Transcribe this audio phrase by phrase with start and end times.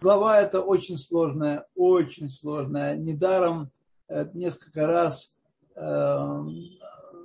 [0.00, 2.96] глава это очень сложная, очень сложная.
[2.96, 3.70] Недаром
[4.08, 5.36] э, несколько раз
[5.74, 6.42] э,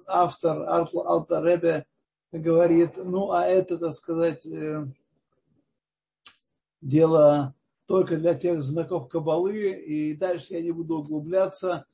[0.08, 1.86] автор Алта Ребе
[2.32, 4.86] говорит, ну а это, так сказать, э,
[6.82, 7.54] дело
[7.86, 11.86] только для тех знаков Кабалы, и дальше я не буду углубляться,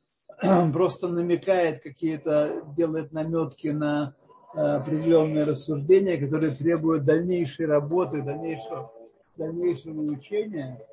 [0.73, 4.15] просто намекает какие-то, делает наметки на
[4.53, 8.91] определенные рассуждения, которые требуют дальнейшей работы, дальнейшего,
[9.39, 10.85] дальнейшего учения.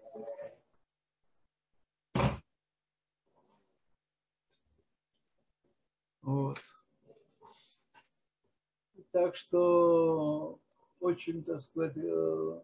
[6.23, 6.59] Вот.
[9.11, 10.59] Так что
[11.01, 12.61] очень, так сказать, э,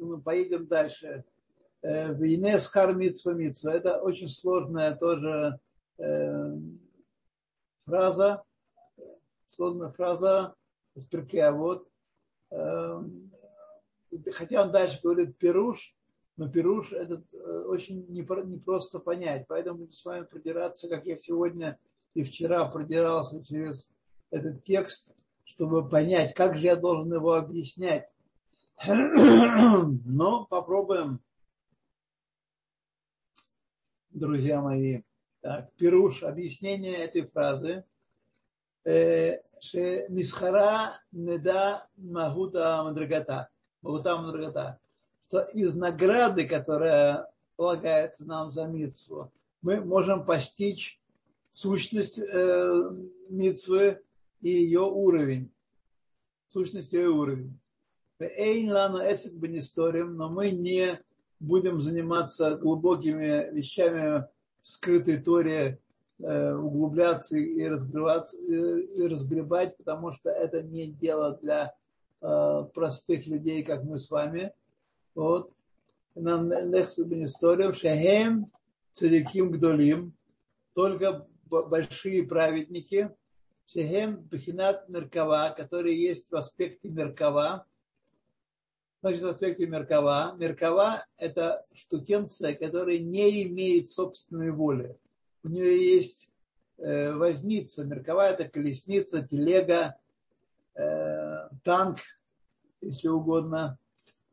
[0.00, 1.24] мы поедем дальше.
[1.82, 3.72] Э, Винес хар митсва.
[3.72, 5.58] Это очень сложная тоже
[5.98, 6.56] э,
[7.86, 8.44] фраза,
[9.46, 10.54] сложная фраза
[11.06, 11.88] перке, вот.
[14.32, 15.94] Хотя он дальше говорит пируш,
[16.36, 17.24] но пируш этот
[17.66, 19.46] очень непросто понять.
[19.48, 21.78] Поэтому с вами продираться, как я сегодня
[22.14, 23.92] и вчера продирался через
[24.30, 28.08] этот текст, чтобы понять, как же я должен его объяснять.
[28.86, 31.20] Но попробуем,
[34.10, 35.02] друзья мои.
[35.40, 37.84] Так, Пируш, объяснение этой фразы.
[40.08, 43.50] Мисхара неда магута мадрагата.
[43.82, 44.78] Магута мадрагата.
[45.28, 51.00] Что из награды, которая полагается нам за митцву, мы можем постичь
[51.50, 52.90] сущность э,
[53.28, 54.00] митцвы
[54.40, 55.50] и ее уровень.
[56.48, 57.58] Сущность ее уровень.
[58.18, 61.00] Эйн лану эсик бенисторим, но мы не
[61.38, 64.26] будем заниматься глубокими вещами
[64.62, 65.80] в скрытой торе,
[66.18, 71.74] э, углубляться и разбиваться, э, и разгребать, потому что это не дело для
[72.20, 74.52] простых людей, как мы с вами.
[75.14, 75.52] Вот.
[76.14, 78.50] Нам бенисторим, шахем
[78.92, 80.12] цариким гдолим,
[80.74, 83.10] только большие праведники,
[83.66, 87.66] шахем бхинат меркава, которые есть в аспекте меркава,
[89.02, 90.36] Значит, в аспекте Меркава.
[90.36, 94.94] Меркава– это штукенция, которая не имеет собственной воли.
[95.42, 96.28] У нее есть
[96.76, 97.84] э, возница.
[97.84, 99.94] Меркава– это колесница, телега,
[100.74, 100.82] э,
[101.62, 101.98] танк,
[102.80, 103.78] если угодно.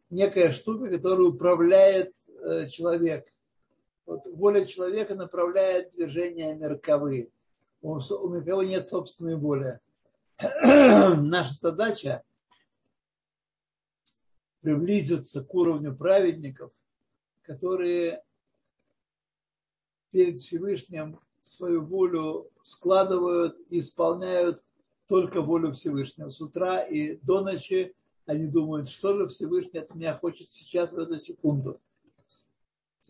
[0.09, 3.27] Некая штука, которая управляет э, человек.
[4.05, 7.31] Вот воля человека направляет движение Меркавы.
[7.81, 9.79] У, у Меркавы нет собственной воли.
[10.39, 12.23] Наша задача–
[14.67, 16.71] приблизиться к уровню праведников,
[17.43, 18.21] которые
[20.11, 24.61] перед Всевышним свою волю складывают и исполняют
[25.07, 26.29] только волю Всевышнего.
[26.29, 27.93] С утра и до ночи
[28.25, 31.79] они думают, что же Всевышний от меня хочет сейчас в эту секунду.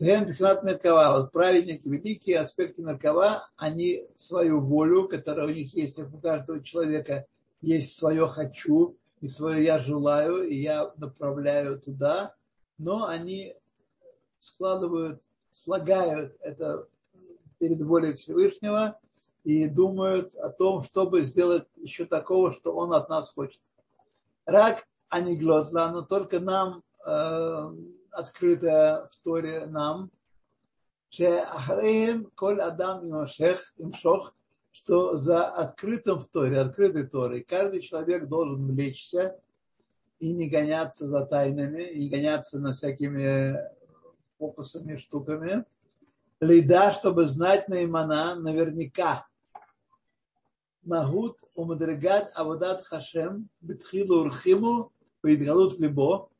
[0.00, 1.18] Меркава.
[1.18, 7.26] Вот праведники, великие аспекты Меркава, они свою волю, которая у них есть, у каждого человека,
[7.60, 12.36] есть свое «хочу», и свое я желаю, и я направляю туда,
[12.78, 13.56] но они
[14.38, 15.20] складывают,
[15.50, 16.86] слагают это
[17.58, 19.00] перед волей Всевышнего
[19.47, 23.59] и думают о том, чтобы сделать еще такого, что он от нас хочет.
[24.45, 27.75] Рак, а не глаза, но только нам э,
[28.11, 30.09] открыто в Торе нам,
[31.09, 34.33] שאחריהם כל אדם יימשך, ימשוך
[34.73, 39.39] что за открытым в Торе, открытой Торой, каждый человек должен влечься
[40.19, 43.55] и не гоняться за тайнами, и не гоняться на всякими
[44.39, 45.63] фокусами, штуками.
[46.41, 49.27] Лида, чтобы знать наимана наверняка.
[50.90, 56.30] Магут умадригат аводат хашем битхилу урхиму поидгалут либо,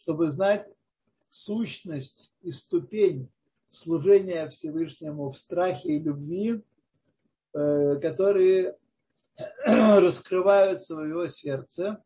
[0.00, 0.66] чтобы знать
[1.28, 3.28] сущность и ступень
[3.68, 6.62] служения Всевышнему в страхе и любви,
[7.54, 8.78] Э, которые
[9.66, 12.02] раскрывают свое сердце.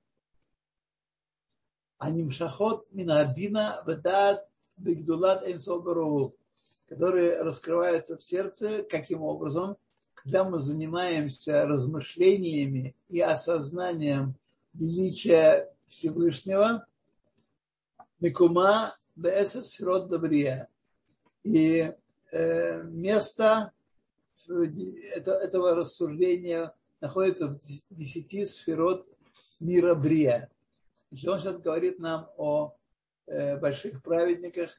[1.99, 4.45] Анимшахот минабина вдат
[4.77, 6.37] бигдулат энсобару,
[6.89, 8.83] которые раскрываются в сердце.
[8.83, 9.77] Каким образом?
[10.27, 14.35] Когда мы занимаемся размышлениями и осознанием
[14.75, 16.85] величия Всевышнего,
[18.19, 20.69] Микума Бесес Добрия.
[21.45, 21.93] И
[22.33, 23.71] э, место
[24.49, 29.07] это, этого рассуждения находится в десяти сферот
[29.61, 30.51] мира Брия.
[31.13, 32.75] Значит, он сейчас говорит нам о
[33.29, 34.73] э, больших праведниках,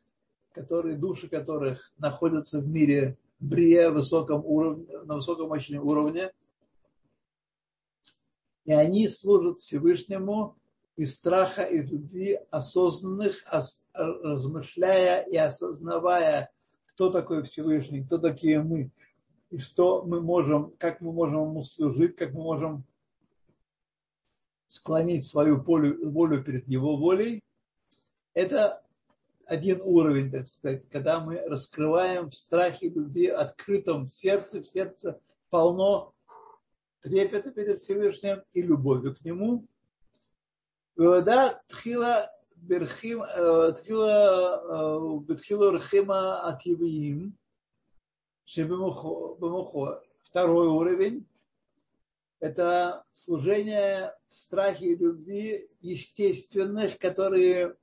[0.52, 6.32] которые, души которых находятся в мире Брия высоком уровне, на высоком очень уровне.
[8.66, 10.58] И они служат Всевышнему
[10.96, 13.46] из страха и любви осознанных,
[13.94, 16.52] размышляя и осознавая,
[16.88, 18.92] кто такой Всевышний, кто такие мы,
[19.52, 22.84] и что мы можем, как мы можем ему служить, как мы можем
[24.66, 27.44] склонить свою волю, волю перед его волей,
[28.34, 28.84] это
[29.48, 36.14] один уровень, так сказать, когда мы раскрываем в страхе любви, открытом сердце, в сердце полно
[37.02, 39.66] трепета перед Всевышним и любовью к Нему.
[40.98, 47.38] Вода тхила берхим, э, тхила э, бетхила рхима акивиим,
[48.44, 50.04] шебемухо.
[50.22, 51.26] Второй уровень–
[52.40, 57.78] это служение страхи и любви естественных, которые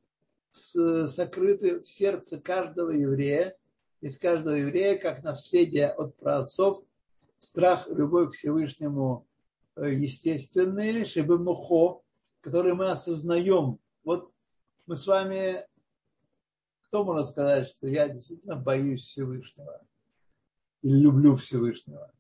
[0.54, 3.56] сокрыты в сердце каждого еврея,
[4.00, 6.84] из каждого еврея, как наследие от праотцов,
[7.38, 9.26] страх, любовь к Всевышнему
[9.76, 12.02] э, естественные, чтобы мухо,
[12.40, 13.78] которые мы осознаем.
[14.04, 14.30] Вот
[14.86, 15.66] мы с вами,
[16.82, 19.82] кто может сказать, что я действительно боюсь Всевышнего
[20.82, 22.12] или люблю Всевышнего?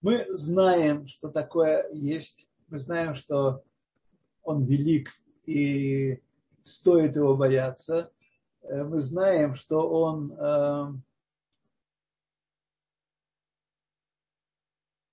[0.00, 3.64] Мы знаем, что такое есть, мы знаем, что
[4.42, 5.10] он велик
[5.44, 6.22] и
[6.66, 8.10] стоит его бояться.
[8.62, 10.86] Э, мы знаем, что он э,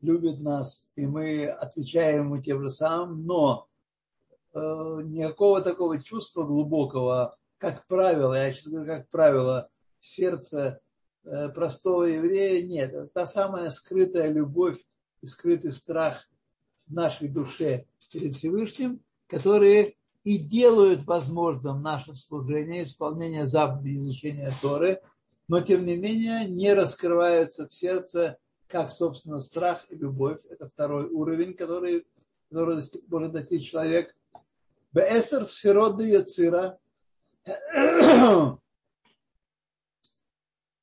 [0.01, 3.67] любит нас, и мы отвечаем ему тем же самым, но
[4.53, 4.59] э,
[5.03, 9.69] никакого такого чувства глубокого, как правило, я сейчас говорю, как правило,
[9.99, 10.81] в сердце
[11.55, 12.91] простого еврея нет.
[12.91, 14.77] Это та самая скрытая любовь
[15.21, 16.27] и скрытый страх
[16.85, 25.01] в нашей душе перед Всевышним, которые и делают возможным наше служение, исполнение заповедей изучения Торы,
[25.47, 28.37] но тем не менее не раскрываются в сердце
[28.67, 30.39] как, собственно, страх и любовь.
[30.49, 32.07] Это второй уровень, который,
[32.49, 34.15] который может достичь человек.
[34.93, 36.79] Беэсер сферот яцира.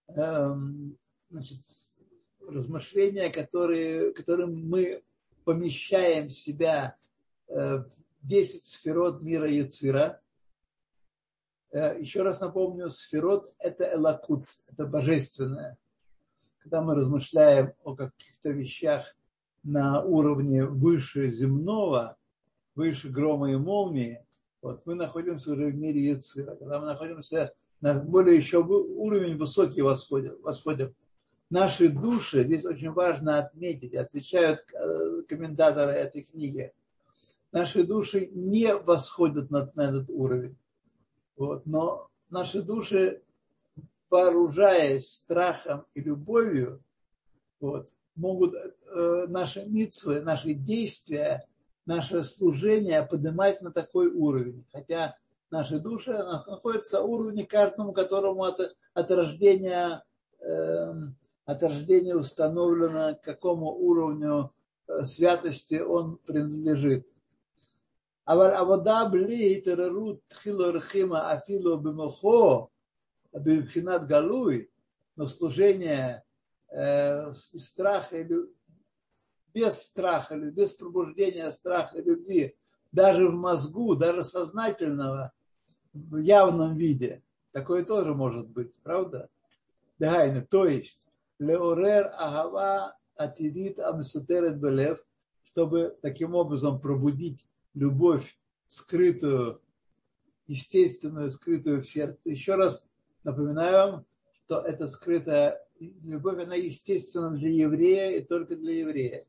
[0.08, 0.98] Эм,
[1.30, 1.60] значит,
[2.46, 5.02] размышления, которые, которым мы
[5.44, 6.96] помещаем себя
[7.48, 7.84] э,
[8.22, 10.20] 10 сферот мира Яцира.
[11.72, 15.78] Э, еще раз напомню, сферот– это элакут, это божественное.
[16.58, 19.16] Когда мы размышляем о каких-то вещах
[19.62, 22.16] на уровне выше земного,
[22.74, 24.24] выше грома и молнии,
[24.60, 26.54] вот мы находимся уже в мире Яцира.
[26.56, 30.94] Когда мы находимся на более еще уровень высокий восходим, восходим.
[31.48, 36.72] Наши души, здесь очень важно отметить, отвечают э, комментаторы этой книги–
[37.52, 40.56] наши души не восходят на, на этот уровень.
[41.36, 41.66] Вот.
[41.66, 43.22] Но наши души,
[44.08, 46.82] вооружаясь страхом и любовью,
[47.60, 51.46] вот, могут э, наши митцвы, наши действия,
[51.86, 54.64] наше служение поднимать на такой уровень.
[54.72, 55.16] Хотя
[55.50, 60.02] наши души находятся на уровне каждому, которому от, от рождения
[60.40, 60.92] э,
[61.50, 64.52] от рождения установлено, к какому уровню
[64.86, 67.06] э, святости он принадлежит.
[68.29, 72.67] אבל עבודה בלי התעוררות תחילו רחימה אפילו במוחו,
[73.33, 74.65] בבחינת גלוי,
[75.17, 76.23] но служение
[76.71, 78.35] э, страха или
[79.53, 82.55] без страха, или без пробуждения страха и любви,
[82.91, 85.31] даже в мозгу, даже сознательного,
[85.93, 87.23] в явном виде.
[87.51, 89.29] Такое тоже может быть, правда?
[89.97, 91.01] Дагайна, то есть,
[91.39, 94.99] леорер агава атидит амсутерет белев,
[95.43, 99.60] чтобы таким образом пробудить любовь скрытую,
[100.46, 102.18] естественную, скрытую в сердце.
[102.24, 102.86] Еще раз
[103.24, 109.26] напоминаю вам, что эта скрытая любовь, она естественна для еврея и только для еврея.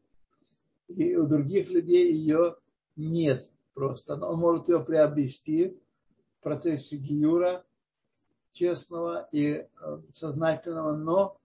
[0.88, 2.58] И у других людей ее
[2.96, 4.16] нет просто.
[4.16, 5.78] Он может ее приобрести
[6.40, 7.66] в процессе гиюра,
[8.52, 9.68] честного и э,
[10.12, 11.38] сознательного, но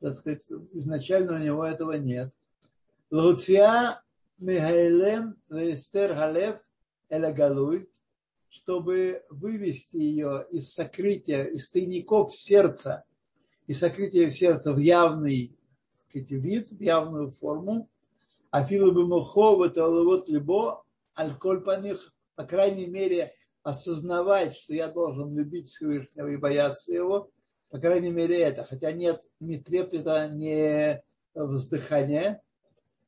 [0.00, 2.34] так сказать, изначально у него этого нет.
[3.10, 4.02] Луция
[4.42, 6.56] Михайлем Вестер Галев
[7.08, 7.88] Элагалуй,
[8.48, 13.04] чтобы вывести ее из сокрытия, из тайников сердца,
[13.68, 15.56] из сокрытия сердца в явный
[16.12, 17.88] вид, в явную форму,
[18.50, 20.82] а филу мухо это вот либо
[21.14, 27.30] альколь по них, по крайней мере, осознавать, что я должен любить Всевышнего и бояться его,
[27.70, 31.00] по крайней мере это, хотя нет ни трепета, ни
[31.32, 32.42] вздыхания,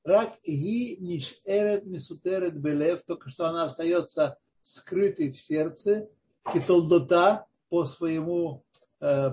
[0.05, 6.11] Рак ги нишерет мисутерет белев, только что она остается скрытой в сердце,
[6.53, 8.63] китолдота по своему
[9.01, 9.31] э,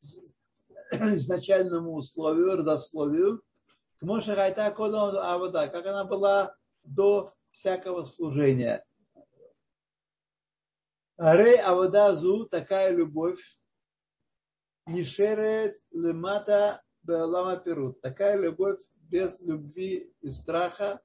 [0.92, 3.42] изначальному условию, родословию,
[3.98, 8.84] к Моше Хайта Авода, как она была до всякого служения.
[11.16, 13.40] Арей Авадазу, такая любовь,
[14.86, 18.00] Нишерет Лемата Беалама Перут.
[18.00, 21.00] Такая любовь без любви и страха,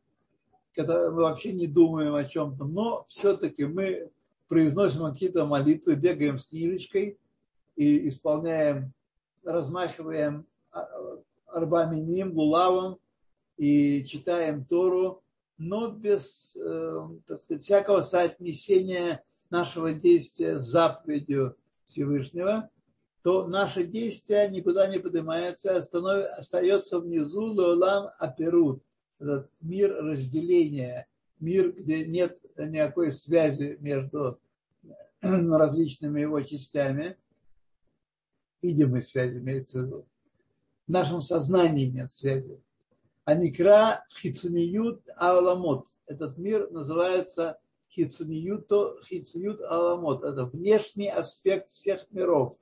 [0.75, 4.09] когда мы вообще не думаем о чем-то, но все-таки мы
[4.47, 7.19] произносим какие-то молитвы, бегаем с книжечкой
[7.75, 8.93] и исполняем,
[9.43, 10.45] размахиваем
[11.45, 12.97] арбаминим, лулавом
[13.57, 15.21] и читаем Тору,
[15.57, 21.55] но без э, так сказать, всякого соотнесения нашего действия с заповедью
[21.85, 22.69] Всевышнего,
[23.23, 28.83] то наше действие никуда не поднимается, остается внизу леолам аперут,
[29.19, 31.07] этот мир разделения,
[31.39, 34.39] мир, где нет никакой связи между
[35.21, 37.17] различными его частями,
[38.61, 40.07] видимой связи имеется в виду.
[40.87, 42.59] В нашем сознании нет связи.
[43.25, 45.85] Аникра хицуниют аламот.
[46.07, 47.59] Этот мир называется
[47.91, 48.69] хицуниют,
[49.05, 50.23] хицуниют аламот.
[50.23, 52.57] Это внешний аспект всех миров.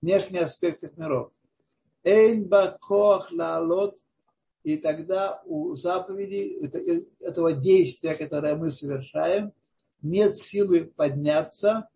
[0.00, 1.32] Внешний аспект всех миров.
[2.04, 3.98] Эйн бакох лаалот.
[4.64, 6.58] И тогда у заповедей,
[7.20, 9.52] этого действия, которое мы совершаем,
[10.02, 11.88] нет силы подняться,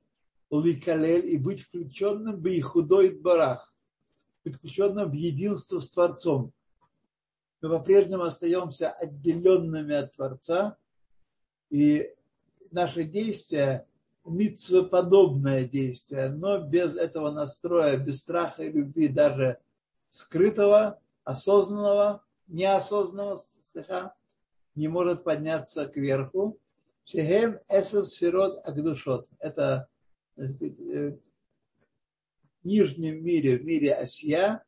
[0.51, 3.75] ликалель и быть включенным в худой барах,
[4.45, 6.53] быть включенным в единство с Творцом.
[7.61, 10.77] Мы по-прежнему остаемся отделенными от Творца,
[11.71, 12.11] и
[12.71, 13.87] наше действие
[14.25, 19.59] митцвоподобное действие, но без этого настроя, без страха и любви, даже
[20.09, 23.41] скрытого, осознанного, неосознанного,
[23.73, 24.15] слыша,
[24.75, 26.59] не может подняться кверху.
[27.05, 29.29] Шехем эсов сферот агдушот.
[29.39, 29.89] Это
[30.35, 31.19] сказать, э,
[32.63, 34.65] в нижнем мире, в мире Осия,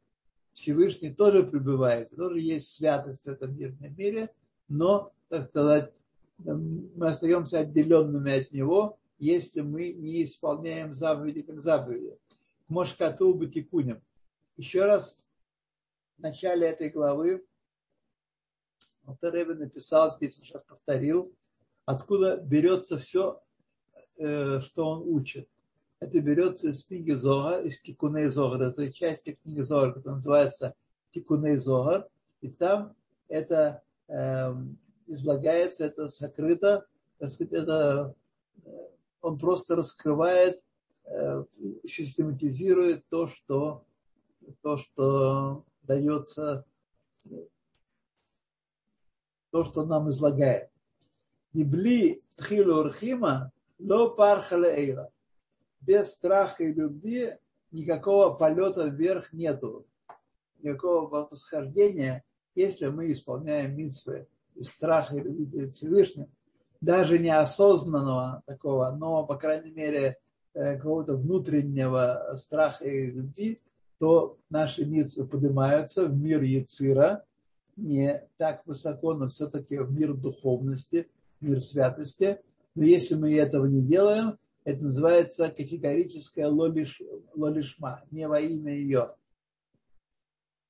[0.53, 4.31] Всевышний тоже пребывает, тоже есть святость в этом нижнем мире,
[4.69, 5.93] но, так сказать,
[6.39, 12.17] мы остаемся отделенными от него, если мы не исполняем заповеди как заповеди.
[12.69, 14.03] Мошкату Батикунем.
[14.57, 15.25] Еще раз
[16.17, 17.45] в начале этой главы
[19.05, 21.35] Алтаребе написал, здесь сейчас повторил,
[21.85, 23.43] откуда берется все,
[24.19, 25.49] э, что он учит.
[26.01, 30.75] Это берется из книги Зога, из Тикуней Зогар, это части книги Зогар, которая называется
[31.13, 32.09] Тикуней Зогар,
[32.41, 32.95] и там
[33.29, 34.55] это э,
[35.07, 36.87] излагается, это сокрыто,
[37.19, 38.15] так сказать, это,
[38.65, 38.71] э,
[39.25, 40.63] он просто раскрывает,
[41.07, 41.45] э,
[41.85, 43.85] систематизирует то, что,
[44.61, 46.67] то, что дается,
[49.51, 50.71] то, что нам излагает.
[51.55, 55.11] Нибли тхилу урхима, ло пархала эйра.
[55.81, 57.39] Без страха и любви
[57.71, 59.87] никакого полета вверх нету.
[60.61, 66.31] Никакого восхождения, если мы исполняем митсвы из страха и любви перед Всевышним.
[66.85, 70.19] Даже неосознанного такого, но, по крайней мере,
[70.53, 73.61] э, какого-то внутреннего страха и любви,
[73.99, 77.25] то наши митсвы поднимаются в мир Яцира,
[77.77, 81.09] не так высоко, но все-таки в мир духовности–
[81.45, 82.41] мир святости.
[82.75, 87.01] Но если мы этого не делаем, это называется категорическое лолиш,
[87.35, 89.15] лолишма, не во имя ее.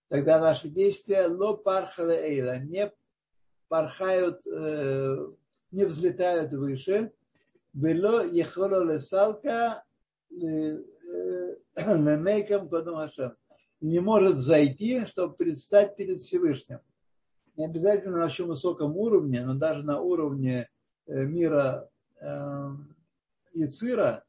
[0.09, 2.92] Тогда наши действия ло пархала эйла, не
[3.68, 5.28] порхают, э,
[5.74, 7.12] не взлетают выше.
[7.72, 9.84] Было ехоло лесалка
[10.30, 10.34] э,
[11.76, 13.10] лемейкам кодом.
[13.80, 16.80] Не может зайти, чтобы предстать перед Всевышним
[17.56, 20.68] не обязательно на очень высоком уровне, но даже на уровне
[21.06, 21.88] э, мира
[22.20, 22.70] э,
[23.52, 24.24] Яцира,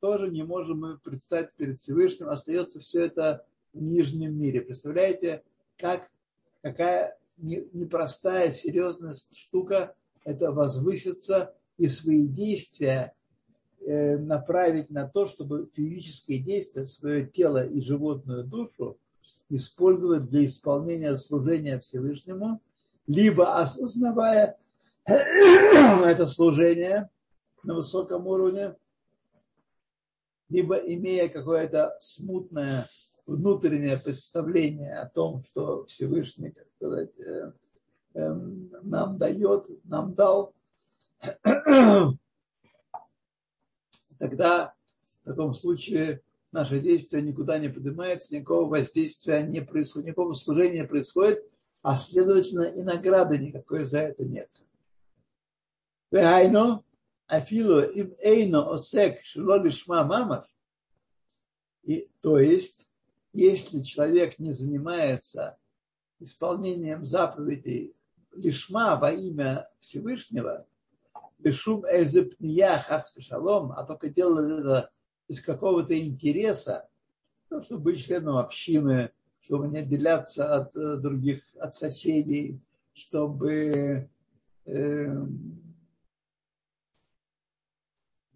[0.00, 4.60] тоже не можем мы представить перед Всевышним, остается все это в нижнем мире.
[4.60, 5.42] Представляете,
[5.76, 6.08] как,
[6.62, 9.94] какая непростая, серьезная штука
[10.28, 13.14] это возвыситься и свои действия
[13.80, 18.98] э, направить на то, чтобы физические действия, свое тело и животную душу
[19.48, 22.60] использовать для исполнения служения Всевышнему,
[23.06, 24.58] либо осознавая
[25.06, 27.08] это служение
[27.62, 28.76] на высоком уровне,
[30.50, 32.84] либо имея какое-то смутное
[33.26, 37.52] внутреннее представление о том, что Всевышний, как сказать, э,
[38.18, 40.54] нам дает, нам дал,
[44.18, 44.74] тогда
[45.22, 46.22] в таком случае
[46.52, 51.44] наше действие никуда не поднимается, никакого воздействия не происходит, никакого служения не происходит,
[51.82, 54.50] а следовательно и награды никакой за это нет.
[57.28, 60.46] Афилу им эйно осек шило лишма мамаш.
[61.82, 62.88] И, то есть,
[63.34, 65.58] если человек не занимается
[66.20, 67.94] исполнением заповедей
[68.32, 70.66] лишма во имя Всевышнего,
[71.38, 74.90] бешум эзепния хас шалом, а только делали это
[75.28, 76.88] из какого-то интереса,
[77.50, 82.60] ну, чтобы быть членом общины, чтобы не отделяться от э, других, от соседей,
[82.92, 84.08] чтобы
[84.64, 85.26] э,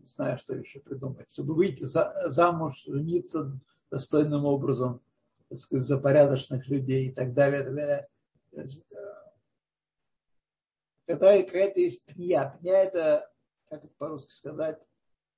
[0.03, 3.59] не знаю, что еще придумать, чтобы выйти за, замуж, жениться
[3.91, 5.01] достойным образом,
[5.49, 7.13] так сказать, за порядочных людей и.
[7.13, 8.09] Так далее.
[11.07, 12.57] Когда какая-то есть пня.
[12.61, 13.31] Пня это,
[13.69, 14.79] как это по-русски сказать,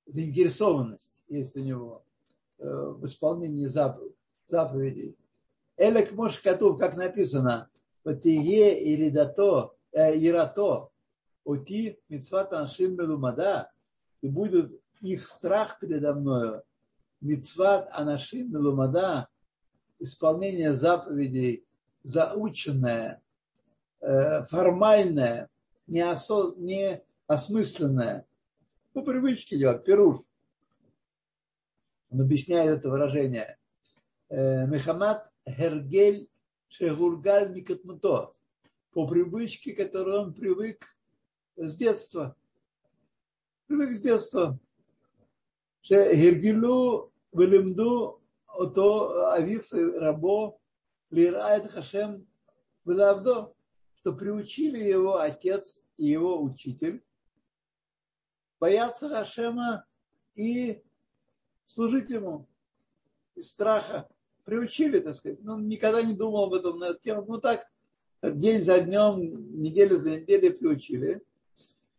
[0.05, 2.05] заинтересованность есть у него
[2.59, 3.67] э, в исполнении
[4.47, 5.17] заповедей.
[5.77, 7.69] Элек Мош Катув, как написано,
[8.03, 10.89] Патие и Ридато, э, Ирато,
[11.43, 13.71] Ути Мицват Аншим Мелумада,
[14.21, 16.63] и будет их страх передо мною,
[17.21, 19.27] Мицват Анашим Мелумада,
[19.99, 21.65] исполнение заповедей
[22.03, 23.21] заученное,
[24.01, 25.49] э, формальное,
[25.87, 28.25] не, осо, не осмысленное,
[28.93, 30.17] по привычке делать, пируш.
[32.09, 33.57] Он объясняет это выражение.
[34.29, 36.29] Э, Мехамад Хергель
[36.69, 38.33] Шегургаль Микатмуто.
[38.91, 40.85] По привычке, которой он привык
[41.57, 42.37] с детства.
[43.67, 44.57] Привык с детства.
[45.83, 50.57] Хергилу Велимду Ото Авив Рабо
[51.11, 52.25] Лирает Хашем
[52.85, 53.54] Велавдо.
[54.05, 57.03] Что приучили его отец и его учитель
[58.59, 59.83] бояться Хашема
[60.35, 60.83] и
[61.65, 62.47] служить ему
[63.33, 64.07] из страха
[64.43, 65.41] приучили, так сказать.
[65.41, 67.25] Ну, никогда не думал об этом на эту тему.
[67.27, 67.65] Ну, так,
[68.21, 71.23] день за днем, неделю за неделей приучили.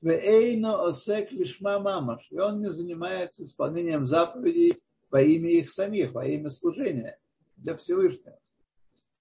[0.01, 2.29] Эйно осек лишма мамаш.
[2.31, 7.19] И он не занимается исполнением заповедей во имя их самих, во имя служения
[7.57, 8.39] для Всевышнего.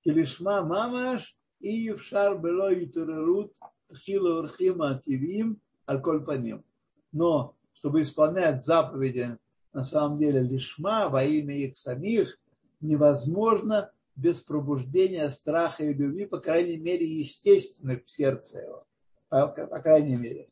[0.03, 3.53] Килишма мамаш и евшар было и турерут
[3.93, 6.63] хило урхима тивим аль паним.
[7.11, 9.37] Но чтобы исполнять заповеди
[9.73, 12.39] на самом деле лишма во имя их самих,
[12.79, 18.87] невозможно без пробуждения страха и любви, по крайней мере, естественных в сердце его.
[19.27, 20.49] По, по крайней мере.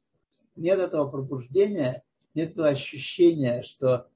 [0.56, 4.08] Нет этого пробуждения, нет этого ощущения, что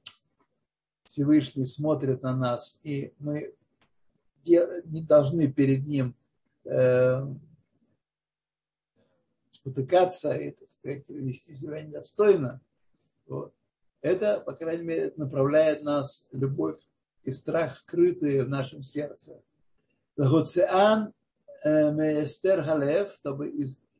[1.06, 3.54] Всевышний смотрит на нас, и мы
[4.46, 6.16] не должны перед ним
[6.68, 7.22] э,
[9.50, 12.62] спотыкаться и, так сказать, вести себя недостойно.
[13.28, 13.54] Вот.
[14.02, 16.80] Это, по крайней мере, направляет нас любовь
[17.24, 19.42] и страх, скрытые в нашем сердце.
[20.16, 21.14] Лагоциан
[21.64, 23.54] э, Меестер Халев, чтобы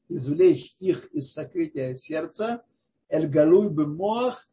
[0.08, 2.64] извлечь их из сокрытия сердца,
[3.10, 4.48] Эль-Галуй Бемоах,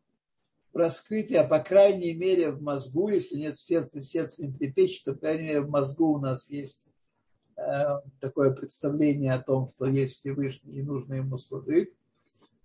[0.72, 5.20] раскрытие, по крайней мере, в мозгу, если нет в сердце, сердце не трепещет, то, по
[5.20, 6.88] крайней мере, в мозгу у нас есть
[8.20, 11.92] такое представление о том, что есть Всевышний и нужно ему служить.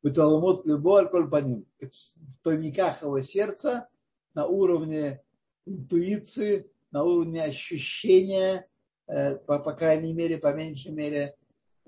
[0.01, 1.65] Беталамот любой алкоголь по ним.
[1.79, 3.87] В тайниках его сердца
[4.33, 5.21] на уровне
[5.65, 8.67] интуиции, на уровне ощущения,
[9.07, 11.35] э, по, по крайней мере, по меньшей мере,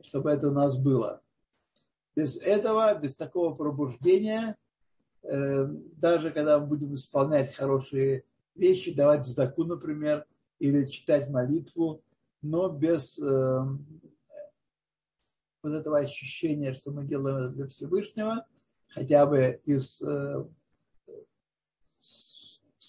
[0.01, 1.21] чтобы это у нас было.
[2.15, 4.57] Без этого, без такого пробуждения,
[5.23, 10.25] э, даже когда мы будем исполнять хорошие вещи, давать сдаку, например,
[10.59, 12.03] или читать молитву,
[12.41, 13.65] но без э,
[15.63, 18.45] вот этого ощущения, что мы делаем для Всевышнего,
[18.87, 20.01] хотя бы из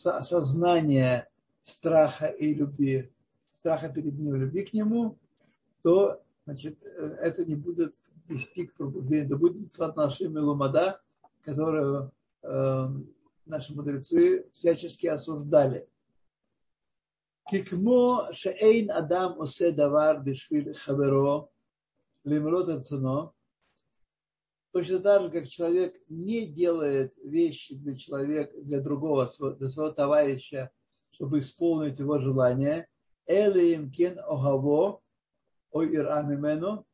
[0.05, 1.29] осознание
[1.63, 3.13] страха и любви,
[3.53, 5.19] страха перед ним, любви к нему,
[5.83, 7.95] то значит, э, это не будет
[8.29, 9.27] вести к пробуждению.
[9.27, 11.01] Это будет сват нашей меломада,
[11.45, 12.13] которую
[12.43, 12.89] э,
[13.47, 15.89] наши мудрецы всячески осуждали.
[17.51, 21.49] Кикмо шеэйн адам осе давар бешвиль хаверо
[22.25, 23.35] лимрот цено
[24.73, 29.29] Точно так же, как человек не делает вещи для человека, для другого,
[29.59, 30.71] для своего товарища,
[31.11, 32.89] чтобы исполнить его желание,
[33.27, 35.03] элеем кен огаво,
[35.73, 36.87] о ирамимену,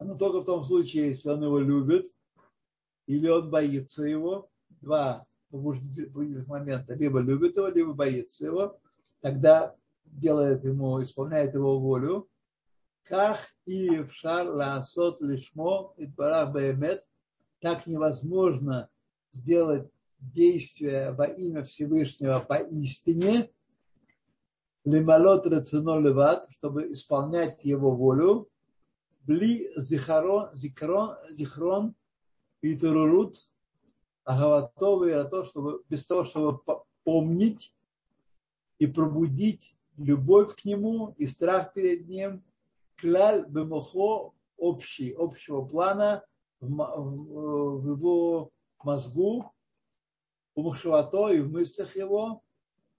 [0.00, 2.06] но только в том случае, если он его любит,
[3.06, 4.48] или он боится его,
[4.80, 8.80] два побудительных момента, либо любит его, либо боится его,
[9.20, 9.76] тогда
[10.12, 12.28] делает ему, исполняет его волю,
[13.04, 17.04] как и в шар лаасот лишмо и барах баемет,
[17.60, 18.88] так невозможно
[19.32, 23.50] сделать действие во имя Всевышнего поистине,
[24.84, 28.48] лималот рацино леват, чтобы исполнять его волю,
[29.22, 31.94] бли зихарон, зикрон, зихрон
[32.60, 33.36] и турурут,
[34.24, 36.60] агаватовый, а то, чтобы без того, чтобы
[37.04, 37.74] помнить
[38.78, 42.42] и пробудить любовь к нему и страх перед ним,
[42.96, 46.24] кляль бемохо общий, общего плана
[46.60, 48.50] в, в, в его
[48.82, 49.52] мозгу,
[50.54, 52.42] у Мушавато и в мыслях его,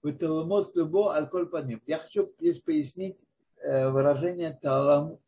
[0.02, 1.82] в Таламот Любо Альколь ним.
[1.86, 3.16] Я хочу здесь пояснить
[3.62, 5.20] э, выражение Таламут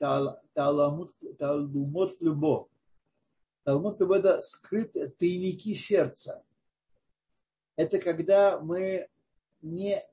[2.21, 2.69] Любо.
[3.65, 6.45] Талмуд Любо– это скрытые тайники сердца.
[7.77, 9.09] Это когда мы
[9.61, 10.05] не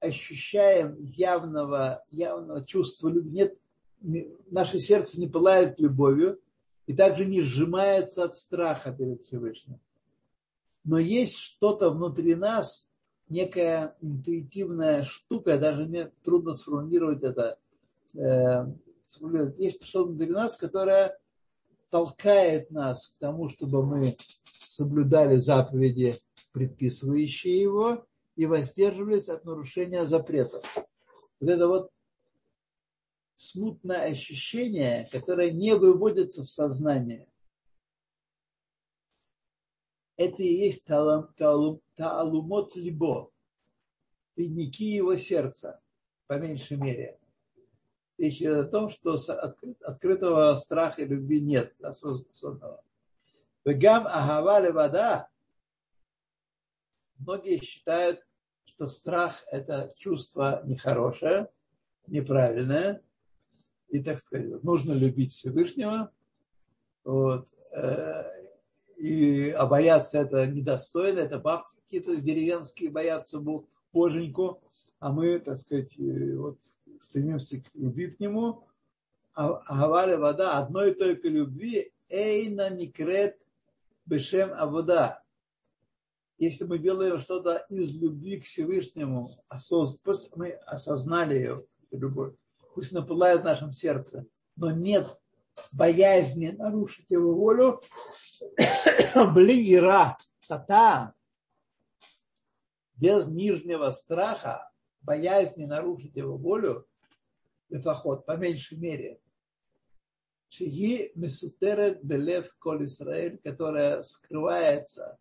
[0.00, 3.30] ощущаем явного, явного чувства любви.
[3.30, 3.58] Нет,
[4.50, 6.40] наше сердце не пылает любовью
[6.86, 9.78] и также не сжимается от страха перед Всевышним.
[10.84, 12.88] Но есть что-то внутри нас,
[13.28, 17.58] некая интуитивная штука, даже мне трудно сформулировать это.
[18.14, 18.66] Э,
[19.58, 21.18] есть что-то внутри нас, которое
[21.90, 24.16] толкает нас к тому, чтобы мы
[24.64, 26.16] соблюдали заповеди,
[26.52, 30.64] предписывающие его, и воздерживались от нарушения запретов.
[31.40, 31.90] Вот это вот
[33.34, 37.26] смутное ощущение, которое не выводится в сознание.
[40.16, 43.30] Это и есть таалум, таалум, таалумот либо,
[44.36, 45.80] тайники его сердца,
[46.26, 47.18] по меньшей мере.
[48.18, 49.16] Речь идет о том, что
[49.80, 52.84] открытого страха и любви нет осознанного.
[53.64, 55.29] Вегам ахава вода.
[57.20, 58.26] Многие считают,
[58.64, 61.50] что страх– это чувство нехорошее,
[62.06, 63.02] неправильное.
[63.88, 66.10] И, так сказать, нужно любить Всевышнего.
[67.04, 67.48] Вот.
[67.72, 68.24] Э,
[68.96, 73.42] и а бояться это недостойно, это бабки какие-то деревенские боятся
[73.92, 74.62] боженьку,
[74.98, 76.58] а мы, так сказать, э, вот
[77.00, 78.64] стремимся к любви к нему.
[79.34, 83.38] А Гаваля вода одной только любви, эйна никрет
[84.06, 85.22] бешем авода
[86.40, 89.98] если мы делаем что-то из любви к Всевышнему, осоз...
[89.98, 92.34] просто мы осознали ее, любовь,
[92.74, 94.26] пусть напылает в нашем сердце,
[94.56, 95.06] но нет
[95.70, 97.82] боязни нарушить его волю,
[99.34, 100.16] блира,
[100.48, 101.12] тата,
[102.96, 104.72] без нижнего страха,
[105.02, 106.86] боязни нарушить его волю,
[107.68, 109.20] лефахот, по меньшей мере,
[110.48, 115.19] Шиги Месутерет Белев Коль Исраэль, которая скрывается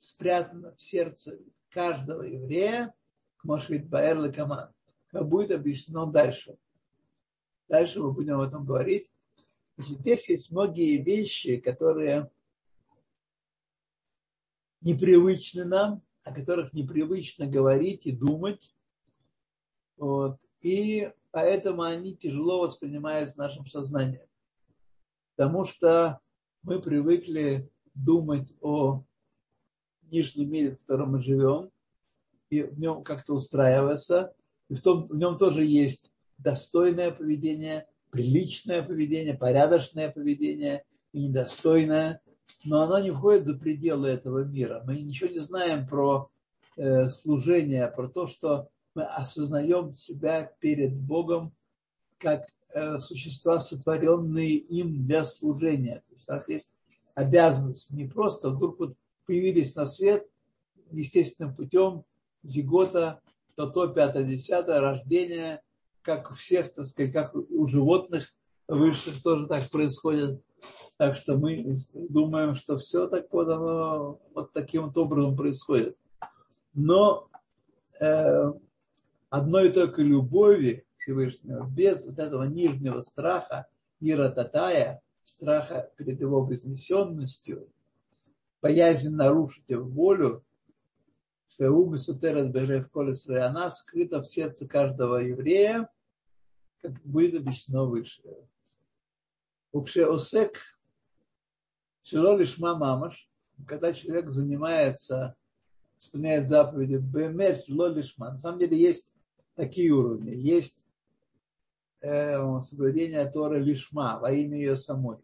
[0.00, 2.94] спрятано в сердце каждого еврея,
[3.36, 4.72] к Мошвит Баэр Каман,
[5.08, 6.56] как будет объяснено дальше.
[7.68, 9.10] Дальше мы будем об этом говорить.
[9.76, 12.30] Значит, здесь есть многие вещи, которые
[14.80, 18.74] непривычны нам, о которых непривычно говорить и думать.
[19.98, 20.40] Вот.
[20.62, 24.26] И поэтому они тяжело воспринимаются нашим сознанием.
[25.36, 26.20] Потому что
[26.62, 29.04] мы привыкли думать о
[30.10, 31.70] нижнем мире, в котором мы живем,
[32.50, 34.34] и в нем как-то устраиваться.
[34.68, 42.20] И в, том, в нем тоже есть достойное поведение, приличное поведение, порядочное поведение и недостойное.
[42.64, 44.82] Но оно не входит за пределы этого мира.
[44.84, 46.30] Мы ничего не знаем про
[46.76, 51.52] э, служение, про то, что мы осознаем себя перед Богом
[52.18, 56.02] как э, существа, сотворенные им для служения.
[56.08, 56.68] То есть у нас есть
[57.14, 58.94] обязанность не просто вдруг вот
[59.30, 60.28] появились на свет
[60.90, 62.02] естественным путем,
[62.42, 63.20] зигота,
[63.54, 65.62] то-то, пятое, десятое, рождение,
[66.02, 68.34] как у всех, так сказать, как у животных
[68.66, 70.42] высших тоже так происходит.
[70.96, 75.96] Так что мы думаем, что все так вот оно вот таким вот образом происходит.
[76.74, 77.28] Но
[78.00, 78.52] э,
[79.28, 83.68] одной только любови Всевышнего, без вот этого нижнего страха,
[84.00, 87.68] ира татая, страха перед его вознесенностью,
[88.62, 90.44] боязнь нарушить его волю,
[93.44, 95.90] она скрыта в сердце каждого еврея,
[96.80, 98.22] как будет объяснено выше.
[99.72, 100.58] Вообще осек
[102.02, 103.28] Шило лишма мамаш,
[103.66, 105.36] когда человек занимается,
[105.98, 108.32] исполняет заповеди, бемет ло лишма.
[108.32, 109.14] На самом деле есть
[109.54, 110.34] такие уровни.
[110.34, 110.86] Есть
[112.00, 115.18] э, соблюдение Торы лишма во имя ее самой.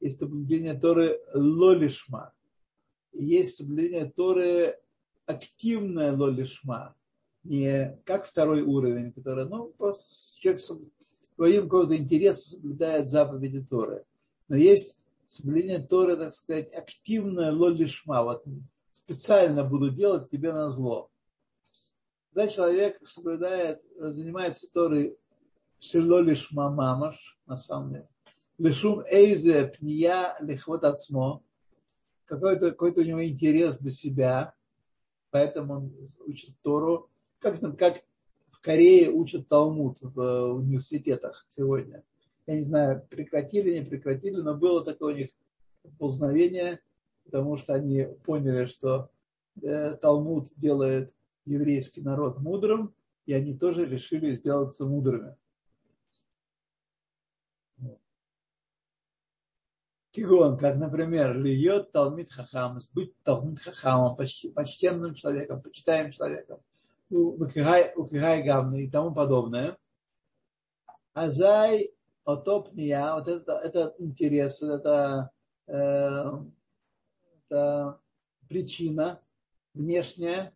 [0.00, 2.32] Есть соблюдение Торы ло лишма
[3.18, 4.78] есть соблюдение Торы
[5.26, 6.94] активное лолишма,
[7.44, 9.72] не как второй уровень, который, ну,
[10.38, 10.62] человек
[11.36, 14.04] своим какого-то интереса соблюдает заповеди Торы.
[14.48, 14.98] Но есть
[15.28, 18.22] соблюдение Торы, так сказать, активное лолишма.
[18.22, 18.44] Вот
[18.92, 21.10] специально буду делать тебе на зло.
[22.32, 25.16] Когда человек соблюдает, занимается Торой
[25.80, 28.08] шилолишма мамаш, на самом деле,
[28.58, 31.42] лишум эйзе пния лихвот ацмо,
[32.26, 34.54] какой-то какой у него интерес для себя,
[35.30, 35.92] поэтому он
[36.26, 37.08] учит Тору,
[37.38, 38.02] как, как
[38.50, 42.02] в Корее учат Талмуд в университетах сегодня.
[42.46, 45.28] Я не знаю, прекратили, не прекратили, но было такое у них
[45.98, 46.80] познавение,
[47.24, 49.10] потому что они поняли, что
[49.62, 51.12] э, Талмуд делает
[51.44, 52.94] еврейский народ мудрым,
[53.26, 55.36] и они тоже решили сделаться мудрыми.
[60.16, 66.58] Кигон, как, например, льет Талмит Хахам, быть Талмит Хахамом, почтенным человеком, почитаемым человеком,
[67.10, 69.76] Укигай Гавны и тому подобное.
[71.12, 71.92] Азай
[72.24, 75.30] отопния, вот это, это интерес, это,
[75.66, 76.24] э,
[77.50, 78.00] это
[78.48, 79.20] причина
[79.74, 80.54] внешняя,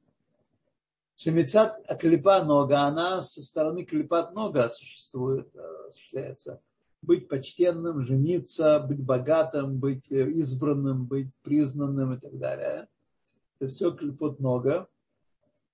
[1.17, 6.63] Шемицат клипа нога, она со стороны клипат нога существует, э, осуществляется
[7.03, 12.89] быть почтенным, жениться, быть богатым, быть э, избранным, быть признанным и так далее.
[13.59, 14.89] Это все клепот много.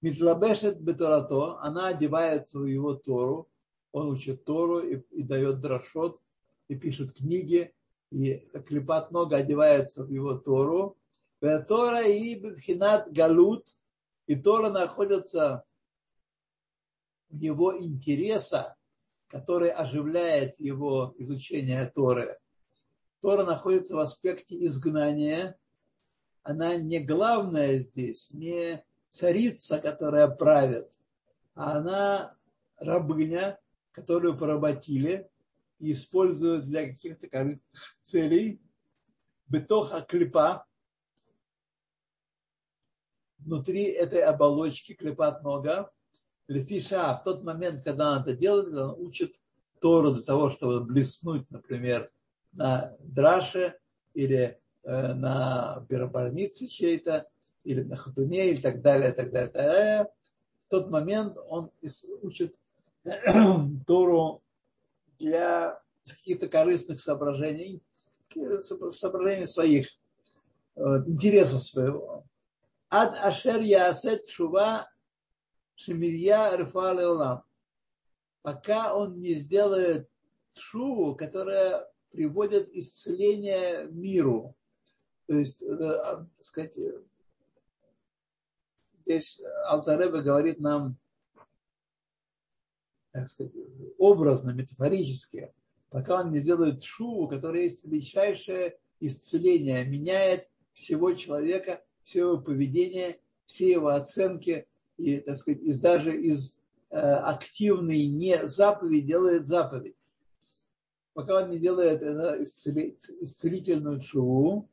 [0.03, 3.49] Митлабешет бетурато, она одевается в его Тору,
[3.93, 6.21] он учит Тору и, и дает дрошот,
[6.69, 7.73] и пишет книги,
[8.11, 10.97] и клепат много одевается в его Тору.
[11.41, 13.67] Тора и бхинат галут,
[14.27, 15.65] и Тора находится
[17.29, 18.76] в его интереса,
[19.29, 22.39] который оживляет его изучение Торы.
[23.21, 25.59] Тора находится в аспекте изгнания.
[26.43, 30.89] Она не главная здесь, не царица, которая правит,
[31.55, 32.37] а она
[32.77, 33.59] рабыня,
[33.91, 35.29] которую поработили
[35.79, 37.27] и используют для каких-то
[38.03, 38.61] целей.
[39.49, 40.67] Бетоха клепа,
[43.39, 45.91] внутри этой оболочки клепат нога,
[46.49, 49.35] Лефиша в тот момент, когда он это делает, когда он учит
[49.81, 52.11] Тору для того, чтобы блеснуть, например,
[52.53, 53.77] на драше
[54.15, 57.27] или э, на барнице чьей-то,
[57.65, 60.09] или на хатуне, и так далее, так далее, так далее.
[60.67, 61.71] В тот момент он
[62.23, 62.55] учит
[63.87, 64.43] Тору
[65.19, 67.83] для каких-то корыстных соображений,
[68.93, 69.89] соображений своих,
[70.77, 72.25] э, интересов своего.
[72.89, 74.89] Ад ашер ясет шува
[75.77, 77.43] Шемирья Рфа Леолам.
[78.43, 80.09] Пока он не сделает
[80.55, 84.57] шуву, которая приводит исцеление миру.
[85.27, 86.73] То есть, э, так сказать,
[89.01, 90.97] здесь Алтареба говорит нам,
[93.13, 93.53] так сказать,
[93.99, 95.53] образно, метафорически,
[95.91, 103.21] пока он не сделает шуву, которая есть величайшее исцеление, меняет всего человека, все его поведение,
[103.45, 106.59] все его оценки, и, так сказать, из, даже из
[106.91, 109.97] э, активной не заповеди делает заповедь.
[111.13, 114.69] Пока он не делает это исцелительную шуву,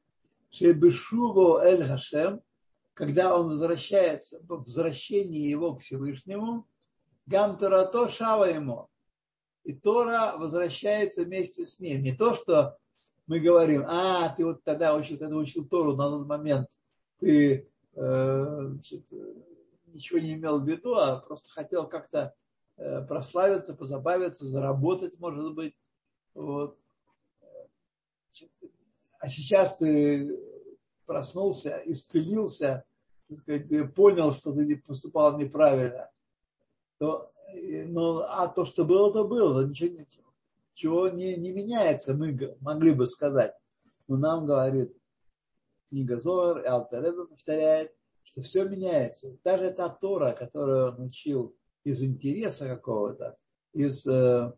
[0.49, 2.41] шебешуву эль хашем,
[2.93, 6.67] когда он возвращается, по возвращении его к Всевышнему,
[7.25, 8.87] гам Торато шава ему.
[9.63, 12.03] И Тора возвращается вместе с ним.
[12.03, 12.77] Не то, что
[13.25, 16.67] мы говорим, а, ты вот тогда учил, когда учил Тору на тот момент,
[17.19, 19.05] ты э, значит,
[19.93, 22.33] ничего не имел в виду, а просто хотел как-то
[22.77, 25.75] э, прославиться, позабавиться, заработать, может быть.
[26.33, 26.77] Вот.
[29.19, 30.37] А сейчас ты
[31.05, 32.83] проснулся, исцелился,
[33.45, 36.09] ты понял, что ты поступал неправильно.
[36.97, 39.65] То, ну, а то, что было, то было.
[39.65, 40.05] Ничего,
[40.73, 43.53] ничего не, не меняется, мы могли бы сказать.
[44.07, 44.95] Но нам говорит
[45.89, 49.37] книга Зор, и Алтареба повторяет, что все меняется.
[49.43, 53.37] Даже та Тора, которую он учил из интереса какого-то,
[53.73, 54.51] из э,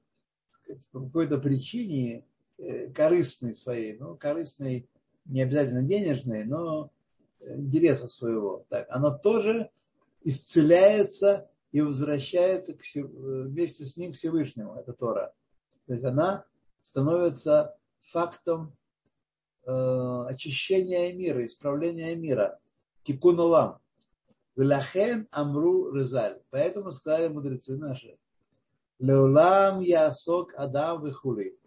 [0.91, 2.25] какой-то причине
[2.57, 4.87] э, корыстной своей, ну, корыстной
[5.25, 6.91] не обязательно денежной, но
[7.39, 8.65] интереса своего.
[8.69, 9.69] Так, оно тоже
[10.23, 15.33] исцеляется и возвращается к, вместе с ним к Всевышнему, это Тора.
[15.87, 16.45] То есть она
[16.81, 18.75] становится фактом
[19.65, 22.59] э, очищения мира, исправления мира
[23.05, 23.79] тикун улам.
[24.55, 26.41] Велахен амру резаль.
[26.49, 28.17] Поэтому сказали мудрецы наши.
[28.99, 31.57] Леулам ясок адам вихули.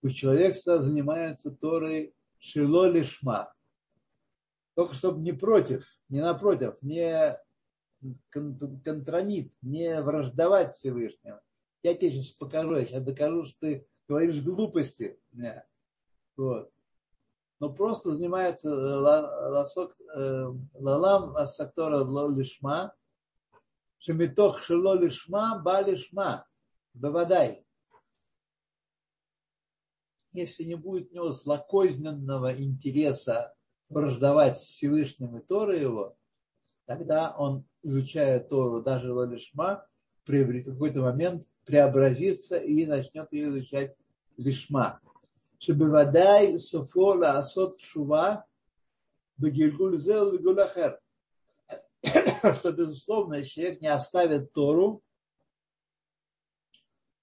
[0.00, 3.52] Пусть человек занимается Торой шило лишма.
[4.74, 7.36] Только чтобы не против, не напротив, не
[8.30, 11.40] контранит, не враждовать Всевышнему.
[11.82, 15.18] Я тебе сейчас покажу, я сейчас докажу, что ты говоришь глупости.
[16.36, 16.72] Вот
[17.60, 22.94] но просто занимается э, ласок, э, лалам ласактора лишма,
[23.98, 26.46] шемитох шело лишма, ба лишма,
[26.94, 27.64] бавадай.
[30.32, 33.54] Если не будет у него злокозненного интереса
[33.88, 36.16] враждовать с Всевышним и Торой его,
[36.86, 39.86] тогда он, изучая Тору, даже лалишма,
[40.26, 43.96] в какой-то момент преобразится и начнет ее изучать
[44.36, 45.00] лишма.
[45.59, 48.35] שבוודאי סופו לעשות תשובה
[49.39, 50.91] בגלגול זה ובגלגול אחר.
[52.59, 55.01] Что, безусловно, человек не оставит Тору,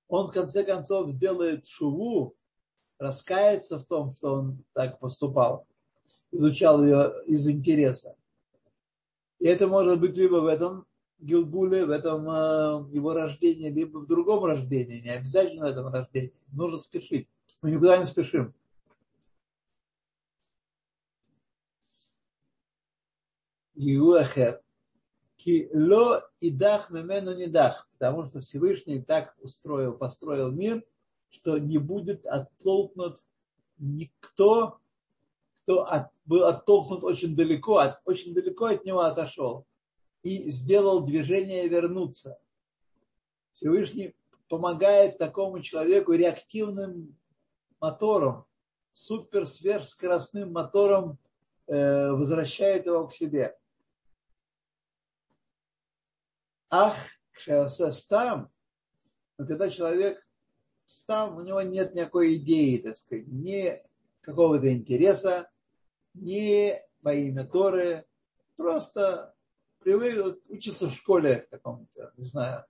[0.08, 2.34] он в конце концов сделает шуву,
[2.98, 5.66] раскается в том, что он так поступал,
[6.32, 8.16] изучал ее из интереса.
[9.38, 10.86] И это может быть либо в этом
[11.18, 16.32] Гилгуле, в этом э, его рождении, либо в другом рождении, не обязательно в этом рождении.
[16.52, 17.28] Нужно спешить.
[17.65, 18.53] Мы никуда не спешим.
[23.73, 24.61] Иуахер.
[25.35, 27.89] Ки ло идах мемену не дах.
[27.93, 30.85] Потому что Всевышний так устроил, построил мир,
[31.31, 33.23] что не будет оттолкнут
[33.79, 34.79] никто,
[35.63, 39.65] кто от, был оттолкнут очень далеко, от, очень далеко от него отошел
[40.21, 42.37] и сделал движение вернуться.
[43.53, 44.13] Всевышний
[44.49, 47.17] помогает такому человеку реактивным
[47.85, 48.47] мотором,
[48.93, 51.19] супер сверхскоростным мотором
[51.67, 53.55] э, возвращает его к себе.
[56.71, 56.95] Ах,
[58.09, 58.49] там,
[59.37, 60.25] но когда человек
[61.05, 63.77] там, у него нет никакой идеи, так сказать, ни
[64.21, 65.47] какого-то интереса,
[66.15, 68.05] ни во имя Торы,
[68.55, 69.35] просто
[69.79, 72.65] привык учиться в школе каком-то, не знаю,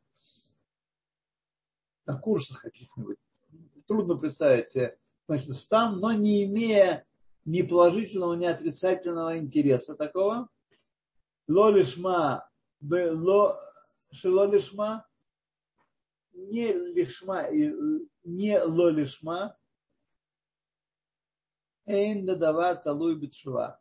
[2.05, 3.17] на курсах каких-нибудь.
[3.87, 4.97] Трудно представить себе,
[5.27, 7.05] значит, там, но не имея
[7.45, 10.49] ни положительного, ни отрицательного интереса такого.
[11.47, 12.49] Ло лишма,
[12.81, 13.59] ло,
[14.11, 15.05] шело лишма,
[16.33, 17.47] не лишма,
[18.23, 19.57] не ло лишма,
[21.85, 23.79] эйн дадава талуй битшува.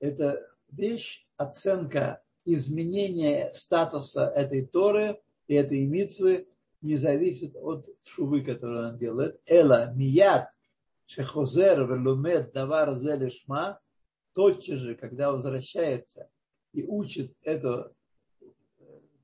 [0.00, 6.48] Это вещь, оценка изменение статуса этой Торы и этой митцвы
[6.84, 9.40] не зависит от шувы, которую он делает.
[9.46, 10.48] Эла мият
[11.06, 13.80] шехозер велумет давар зелешма,
[14.34, 16.28] тотчас же, когда возвращается
[16.72, 17.94] и учит эту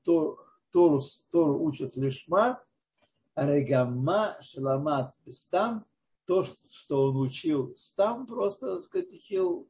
[0.03, 0.39] Тору,
[0.71, 2.63] Тору, Тору учит лишма,
[3.35, 5.85] регамма шаламат стам,
[6.25, 9.69] то, что он учил стам, просто, так сказать, учил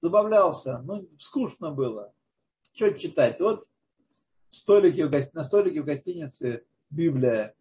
[0.00, 2.12] забавлялся, ну, скучно было.
[2.74, 3.40] Что читать?
[3.40, 3.66] Вот
[4.54, 5.00] столики,
[5.32, 7.54] на столике в гостинице Библия.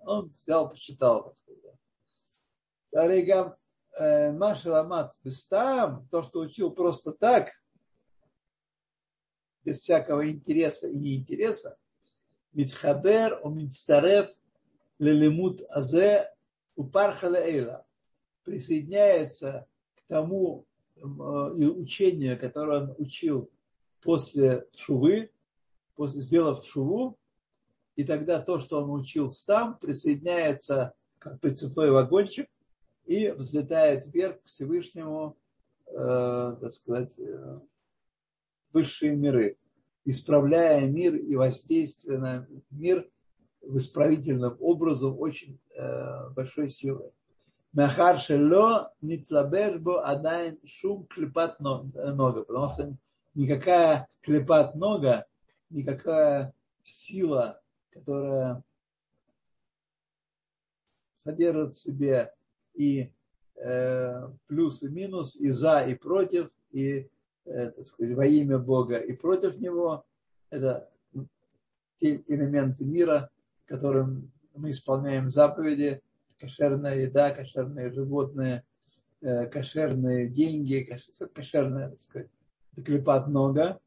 [0.00, 1.34] Он взял, почитал.
[2.92, 3.54] Аригам
[3.98, 7.50] э, Маша Ламат Бестам, то, что учил просто так,
[9.64, 11.76] без всякого интереса и неинтереса,
[12.52, 14.30] Митхабер, Умитстарев,
[14.98, 16.32] Лелемут Азе,
[16.74, 17.86] Упархала Эйла,
[18.44, 21.02] присоединяется к тому и
[21.66, 23.50] учение, которое он учил
[24.00, 25.30] после шувы,
[26.06, 27.18] сделав шуву,
[27.96, 32.48] и тогда то, что он учился там, присоединяется как прицепной вагончик
[33.06, 35.36] и взлетает вверх к Всевышнему,
[35.86, 37.60] э, так сказать, э,
[38.72, 39.56] высшие миры,
[40.04, 43.08] исправляя мир и воздействуя на мир
[43.62, 47.10] в исправительном образом очень э, большой силой.
[47.72, 52.96] Махар ло нитлабешбо адайн шум клепат нога, потому что
[53.34, 55.26] никакая клепат нога
[55.70, 58.62] никакая сила, которая
[61.14, 62.32] содержит в себе
[62.74, 63.12] и
[63.56, 67.08] э, плюс и минус, и за, и против, и
[67.44, 70.06] э, так сказать, во имя Бога, и против Него,
[70.50, 70.88] это
[72.00, 73.30] те элементы мира,
[73.66, 76.00] которым мы исполняем заповеди,
[76.38, 78.64] кошерная еда, кошерные животные,
[79.20, 80.88] э, кошерные деньги,
[81.34, 82.30] кошерная, так сказать,
[82.84, 83.80] клепат много.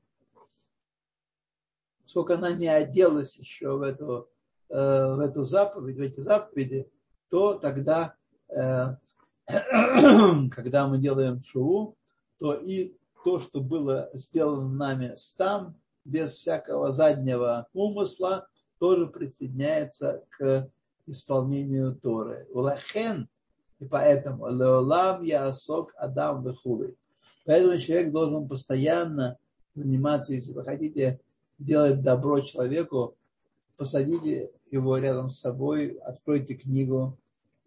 [2.12, 4.28] Сколько она не оделась еще в эту,
[4.68, 4.76] э,
[5.16, 6.92] в эту заповедь, в эти заповеди,
[7.30, 8.16] то тогда,
[8.50, 8.98] э,
[10.52, 11.96] когда мы делаем шуву,
[12.38, 18.46] то и то, что было сделано нами там, без всякого заднего умысла,
[18.78, 20.70] тоже присоединяется к
[21.06, 22.46] исполнению Торы.
[22.50, 23.30] Улахен,
[23.80, 26.98] и поэтому Леолам Ясок Адам Вехулы.
[27.46, 29.38] Поэтому человек должен постоянно
[29.76, 31.22] заниматься, если вы хотите
[31.62, 33.16] сделать добро человеку,
[33.78, 37.18] посадите его рядом с собой, откройте книгу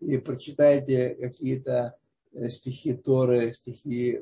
[0.01, 1.97] и прочитайте какие-то
[2.33, 4.21] э, стихи Торы, стихи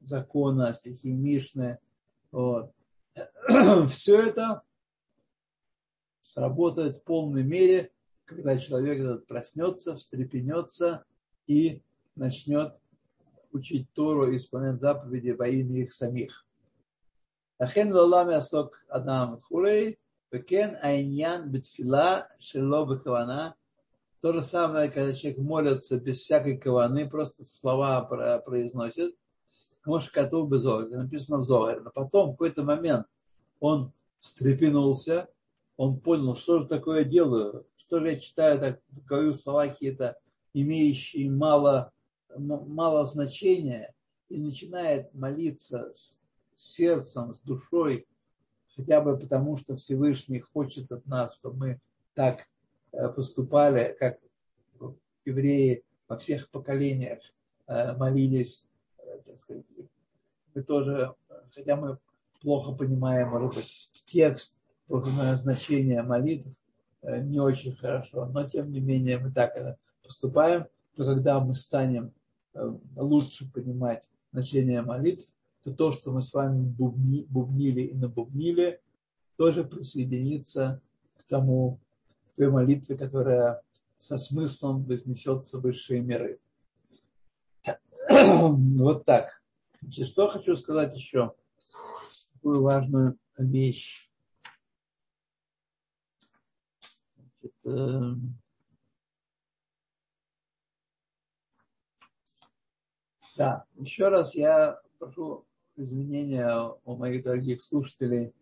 [0.00, 1.78] закона, стихи Мишны.
[2.30, 2.72] Вот.
[3.90, 4.62] Все это
[6.20, 7.90] сработает в полной мере,
[8.26, 11.04] когда человек этот проснется, встрепенется
[11.46, 11.82] и
[12.14, 12.74] начнет
[13.52, 16.43] учить Тору и исполнять заповеди во имя их самих.
[17.58, 19.98] Ахен лолам ясок адам хулей,
[20.30, 23.54] Пекен айньян бетфила шело бекавана.
[24.20, 28.02] То же самое, когда человек молится без всякой каваны, просто слова
[28.44, 29.14] произносит.
[29.84, 31.82] Может, коту без написано в Зогаре.
[31.82, 33.06] Но потом, в какой-то момент,
[33.60, 35.28] он встрепенулся,
[35.76, 40.16] он понял, что же такое делаю, что же я читаю, так, говорю слова какие-то,
[40.52, 41.92] имеющие мало,
[42.34, 43.94] мало значения,
[44.30, 46.18] и начинает молиться с
[46.56, 48.06] сердцем, с душой,
[48.74, 51.80] хотя бы потому, что Всевышний хочет от нас, чтобы мы
[52.14, 52.46] так
[52.92, 54.18] э, поступали, как
[55.24, 57.20] евреи во всех поколениях
[57.66, 58.64] э, молились,
[58.98, 59.64] э, так сказать,
[60.54, 61.14] мы тоже,
[61.52, 61.98] хотя мы
[62.40, 66.48] плохо понимаем, может быть, текст, значение молитв,
[67.02, 72.12] не очень хорошо, но тем не менее мы так поступаем, то когда мы станем
[72.94, 75.34] лучше понимать значение молитв,
[75.64, 78.80] то то, что мы с вами бубни, бубнили и набубнили,
[79.36, 80.80] тоже присоединится
[81.16, 81.80] к тому,
[82.26, 83.62] к той молитве, которая
[83.96, 86.38] со смыслом вознесется в высшие миры.
[88.08, 89.42] Вот так.
[89.80, 91.34] Значит, что хочу сказать еще?
[92.34, 94.10] Такую важную вещь.
[97.16, 98.14] Значит, э,
[103.36, 105.46] да, еще раз я прошу
[105.76, 108.32] извинения у моих дорогих слушателей,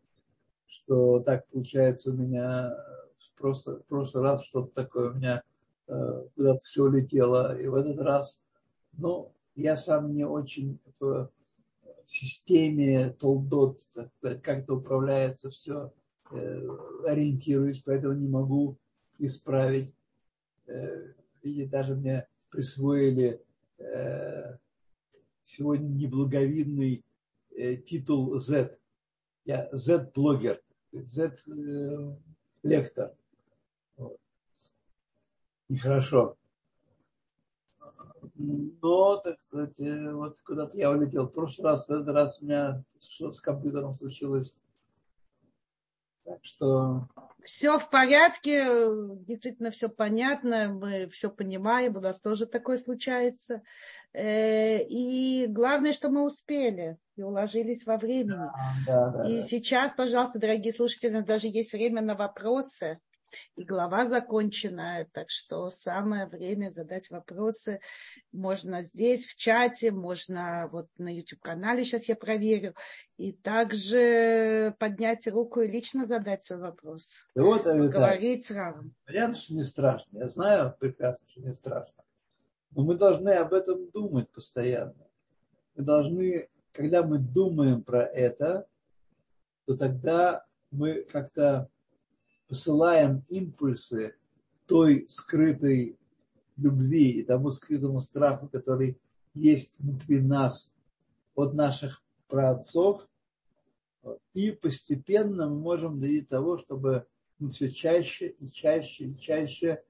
[0.67, 2.75] что так получается у меня
[3.37, 5.43] просто в прошлый раз что-то такое у меня
[5.89, 8.45] э, куда-то все улетело, и в этот раз,
[8.93, 11.31] ну, я сам не очень в
[12.07, 13.81] системе толдот,
[14.21, 15.93] как это управляется все,
[16.31, 16.69] э,
[17.07, 18.79] ориентируюсь, поэтому не могу
[19.19, 19.93] исправить.
[20.67, 21.13] Э,
[21.43, 23.43] и даже мне присвоили
[23.79, 24.57] э,
[25.43, 27.12] сегодня неблаговидный э,
[27.87, 28.79] титул Z.
[29.45, 32.17] Я Z-блогер, Z-лектор.
[33.97, 34.19] Вот.
[35.69, 36.37] Нехорошо.
[38.35, 41.27] Но, так сказать, э, вот куда-то я улетел.
[41.27, 44.59] В прошлый раз, в этот раз у меня что-то с компьютером случилось.
[46.25, 47.09] Так что
[47.43, 48.65] все в порядке,
[49.27, 53.63] действительно все понятно, мы все понимаем, у нас тоже такое случается.
[54.13, 58.51] Э, и главное, что мы успели и уложились во времени.
[58.87, 59.47] Да, да, и да.
[59.47, 62.99] сейчас, пожалуйста, дорогие слушатели, даже есть время на вопросы
[63.57, 67.81] и глава закончена, так что самое время задать вопросы.
[68.33, 72.75] Можно здесь, в чате, можно вот на YouTube-канале, сейчас я проверю,
[73.17, 77.27] и также поднять руку и лично задать свой вопрос.
[77.35, 78.95] Да вот, Говорить с Равом.
[79.07, 80.19] Понятно, что не страшно.
[80.19, 82.05] Я знаю прекрасно, что не страшно.
[82.71, 85.07] Но мы должны об этом думать постоянно.
[85.75, 88.67] Мы должны, когда мы думаем про это,
[89.67, 91.69] то тогда мы как-то
[92.49, 94.17] посылаем импульсы
[94.67, 95.99] той скрытой
[96.57, 98.99] любви и тому скрытому страху, который
[99.35, 100.75] есть внутри нас
[101.35, 103.07] от наших праотцов,
[104.35, 107.07] и постепенно мы можем дойти до того, чтобы
[107.39, 109.83] мы все чаще и чаще и чаще,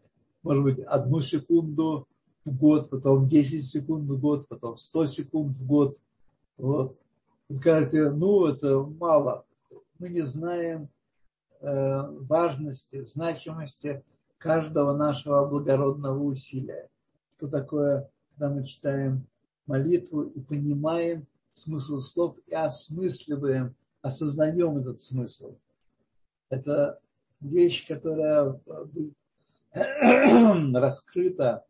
[0.43, 2.09] может быть, одну секунду
[2.45, 5.99] в год, потом 10 секунд в год, потом 100 секунд в год.
[6.57, 6.99] Вот.
[7.51, 9.45] Скажете, ну, это мало.
[9.99, 10.89] Мы не знаем,
[11.65, 14.05] Э, важности, значимости
[14.39, 16.91] каждого нашего благородного усилия.
[17.37, 19.29] Что такое, когда мы читаем
[19.67, 25.57] молитву и понимаем смысл слов и осмысливаем, осознаем этот смысл.
[26.49, 26.99] Это
[27.41, 28.61] вещь, которая
[30.75, 31.65] раскрыта.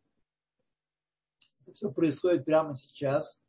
[1.66, 3.41] Это все происходит прямо сейчас.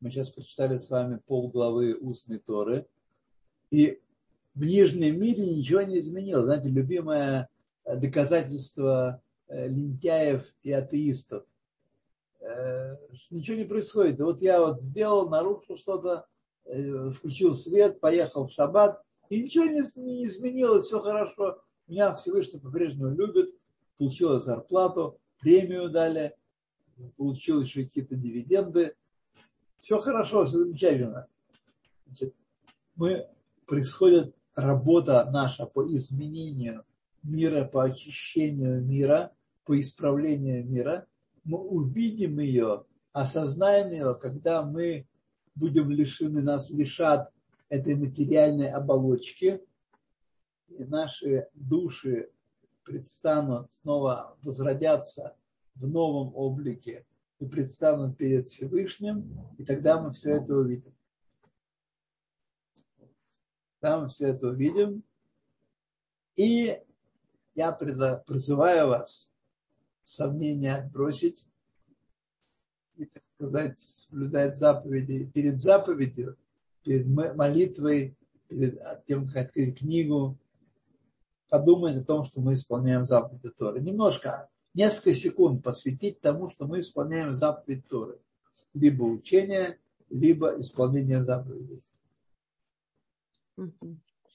[0.00, 2.86] Мы сейчас прочитали с вами полглавы устной Торы.
[3.70, 4.00] И
[4.54, 6.46] в нижнем мире ничего не изменилось.
[6.46, 7.50] Знаете, любимое
[7.84, 11.44] э, доказательство э, лентяев и атеистов.
[12.40, 12.96] Э,
[13.30, 14.18] ничего не происходит.
[14.20, 16.26] Вот я вот сделал, нарушил что-то,
[16.64, 19.80] включил свет, поехал в шаббат, и ничего не,
[20.24, 21.62] изменилось, все хорошо.
[21.88, 23.54] Меня Всевышний по-прежнему любит,
[23.98, 26.36] получил зарплату, премию дали,
[27.16, 28.94] получил еще какие-то дивиденды.
[29.80, 31.26] Все хорошо, все замечательно.
[32.06, 32.34] Значит,
[32.96, 33.26] мы
[33.66, 36.84] происходит работа наша по изменению
[37.22, 39.32] мира, по очищению мира,
[39.64, 41.06] по исправлению мира,
[41.44, 45.06] мы увидим ее, осознаем ее, когда мы
[45.54, 47.32] будем лишены, нас лишат
[47.70, 49.62] этой материальной оболочки,
[50.68, 52.30] и наши души
[52.84, 55.36] предстанут, снова возродятся
[55.74, 57.06] в новом облике
[57.40, 60.94] и предстанут перед Всевышним, и тогда мы все это увидим.
[63.80, 65.02] Там все это увидим.
[66.36, 66.78] И
[67.54, 69.30] я призываю вас
[70.02, 71.46] сомнения отбросить
[72.96, 76.36] и, так сказать, соблюдать заповеди перед заповедью,
[76.84, 78.16] перед молитвой,
[78.48, 80.38] перед тем, как открыть книгу,
[81.48, 83.80] подумать о том, что мы исполняем заповеди Торы.
[83.80, 88.18] Немножко, несколько секунд посвятить тому, что мы исполняем заповедь Торы.
[88.74, 89.78] Либо учение,
[90.10, 91.82] либо исполнение заповедей.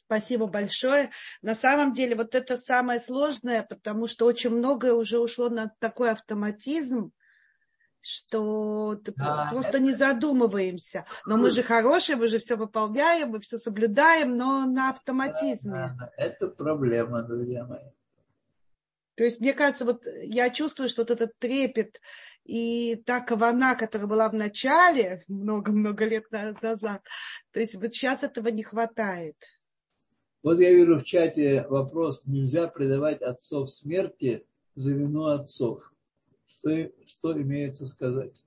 [0.06, 1.10] Спасибо большое.
[1.42, 6.12] На самом деле вот это самое сложное, потому что очень многое уже ушло на такой
[6.12, 7.12] автоматизм,
[8.02, 9.80] что да, просто это...
[9.80, 11.06] не задумываемся.
[11.26, 15.74] Но мы же хорошие, мы же все выполняем, мы все соблюдаем, но на автоматизме.
[15.74, 17.90] Да, да, это проблема, друзья мои.
[19.16, 22.02] То есть, мне кажется, вот я чувствую, что вот этот трепет
[22.44, 27.02] и та кавана, которая была в начале, много-много лет назад,
[27.52, 29.36] то есть вот сейчас этого не хватает.
[30.44, 34.46] Вот я вижу в чате вопрос, нельзя предавать отцов смерти
[34.76, 35.92] за вину отцов.
[36.46, 38.46] Что, что имеется сказать?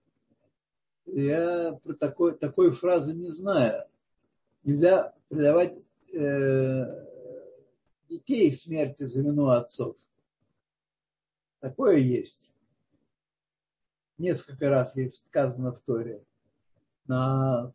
[1.07, 3.85] Я про такой, такой фразы не знаю.
[4.63, 5.75] Нельзя предавать
[6.15, 6.85] э,
[8.09, 9.97] детей смерти за вину отцов.
[11.61, 12.55] Такое есть.
[14.17, 16.25] Несколько раз есть сказано в Торе.
[17.07, 17.73] На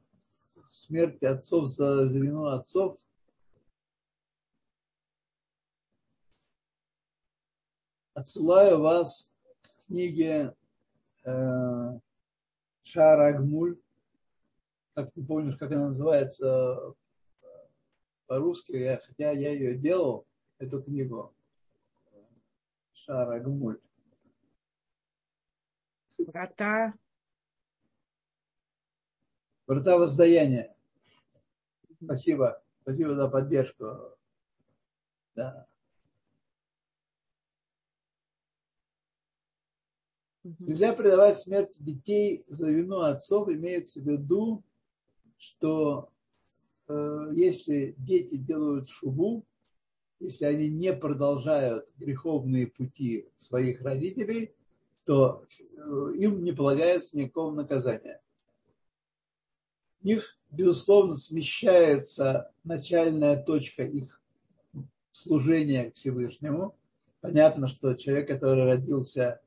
[0.68, 3.00] смерти отцов за, за вину отцов
[8.14, 10.56] отсылаю вас к книге
[11.24, 12.00] э,
[12.84, 13.80] Шарагмуль,
[14.94, 16.94] как ты помнишь, как она называется
[18.28, 20.28] по-русски, я, хотя я ее делал,
[20.60, 21.34] эту книгу.
[23.06, 23.80] Шарагмуль.
[26.18, 26.94] Врата.
[29.68, 30.74] Врата воздаяния.
[32.02, 32.64] Спасибо.
[32.82, 33.86] Спасибо за поддержку.
[35.36, 35.68] Да.
[40.44, 43.50] Нельзя предавать смерть детей за вину отцов.
[43.50, 44.64] Имеется в виду,
[45.38, 46.10] что
[46.88, 49.46] э, если дети делают шубу,
[50.24, 54.56] если они не продолжают греховные пути своих родителей,
[55.06, 58.22] то э, им не полагается никакого наказания.
[60.02, 64.22] У них, безусловно, смещается начальная точка их
[65.12, 66.76] служения к Всевышнему.
[67.22, 69.42] Понятно, что человек, который родился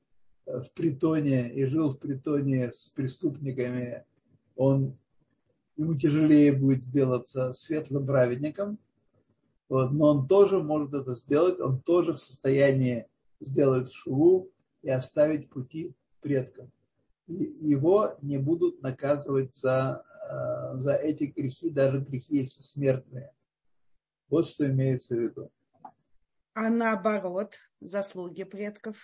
[0.45, 4.05] в притоне и жил в притоне с преступниками,
[4.55, 4.97] он,
[5.77, 8.79] ему тяжелее будет сделаться светлым праведником,
[9.69, 13.07] вот, но он тоже может это сделать, он тоже в состоянии
[13.41, 14.51] сделать шуву
[14.83, 16.71] и оставить пути предкам.
[17.27, 23.33] И его не будут наказывать за, э, за эти грехи, даже грехи, если смертные.
[24.29, 25.51] Вот что имеется в виду.
[26.55, 28.97] А наоборот, заслуги предков?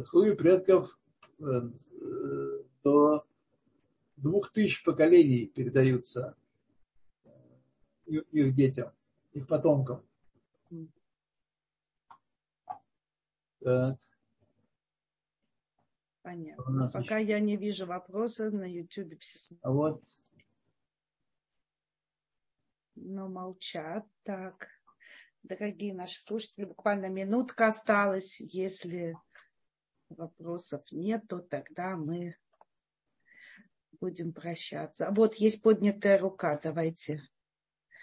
[0.00, 0.98] заслуги предков
[1.38, 3.26] э, э, до
[4.16, 6.36] двух тысяч поколений передаются
[8.06, 8.92] их детям,
[9.32, 10.06] их потомкам.
[13.60, 13.98] Так.
[16.22, 16.90] Понятно.
[16.92, 17.30] Пока еще...
[17.30, 19.64] я не вижу вопросов на YouTube все смотрят.
[19.64, 20.04] А вот.
[22.94, 24.06] Но молчат.
[24.22, 24.68] Так.
[25.42, 28.40] Дорогие наши слушатели, буквально минутка осталась.
[28.40, 29.16] Если
[30.10, 32.36] вопросов нет, то тогда мы
[34.00, 35.10] будем прощаться.
[35.10, 37.22] Вот есть поднятая рука, давайте.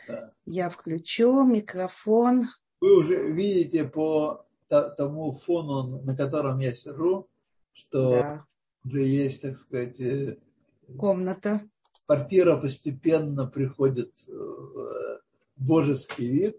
[0.08, 0.32] Да.
[0.46, 2.48] Я включу микрофон.
[2.80, 7.28] Вы уже видите по тому фону, на котором я сижу,
[7.74, 8.46] что да.
[8.84, 10.38] уже есть, так сказать, э,
[10.98, 11.62] комната.
[12.06, 15.22] Квартира постепенно приходит в
[15.56, 16.58] божеский вид.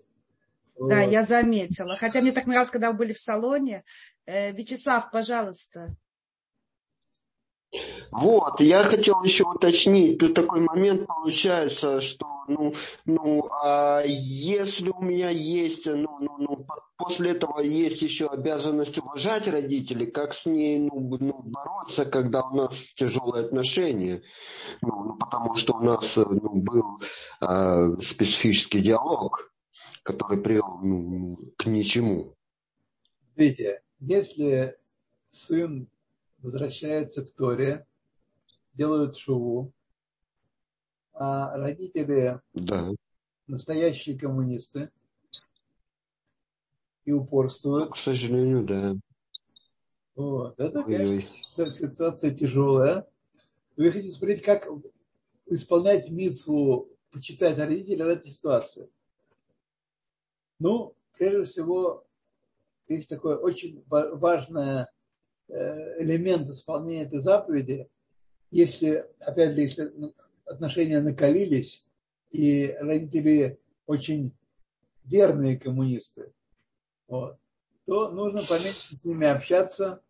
[0.78, 1.12] Да, вот.
[1.12, 1.96] я заметила.
[1.96, 3.82] Хотя мне так нравилось, когда вы были в салоне.
[4.26, 5.88] Э, Вячеслав, пожалуйста.
[8.10, 15.02] Вот, я хотел еще уточнить, тут такой момент получается, что, ну, ну, а если у
[15.02, 16.66] меня есть, ну, ну, ну,
[16.96, 22.56] после этого есть еще обязанность уважать родителей, как с ней, ну, ну бороться, когда у
[22.56, 24.22] нас тяжелые отношения,
[24.80, 27.02] ну, ну потому что у нас, ну, был
[27.42, 29.48] э, специфический диалог
[30.08, 32.34] который привел ну, к ничему.
[33.36, 34.78] Видите, если
[35.28, 35.86] сын
[36.38, 37.86] возвращается к Торе,
[38.74, 39.72] делают шуву,
[41.12, 42.90] а родители да.
[43.46, 44.90] настоящие коммунисты
[47.04, 47.92] и упорствуют.
[47.92, 48.96] К сожалению, да.
[50.14, 50.58] Вот.
[50.60, 53.06] Это, конечно, ситуация тяжелая.
[53.76, 54.68] Вы хотите смотреть, как
[55.46, 58.90] исполнять митсву, почитать родителей в этой ситуации.
[60.58, 62.04] Ну, прежде всего,
[62.88, 64.86] есть такой очень важный э,
[65.48, 67.88] элемент исполнения этой заповеди.
[68.50, 69.92] Если, опять же, если
[70.46, 71.86] отношения накалились,
[72.30, 74.32] и родители очень
[75.04, 76.32] верные коммунисты,
[77.06, 77.38] вот,
[77.86, 80.02] то нужно поменьше с ними общаться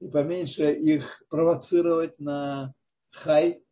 [0.00, 2.74] и поменьше их провоцировать на
[3.10, 3.62] хай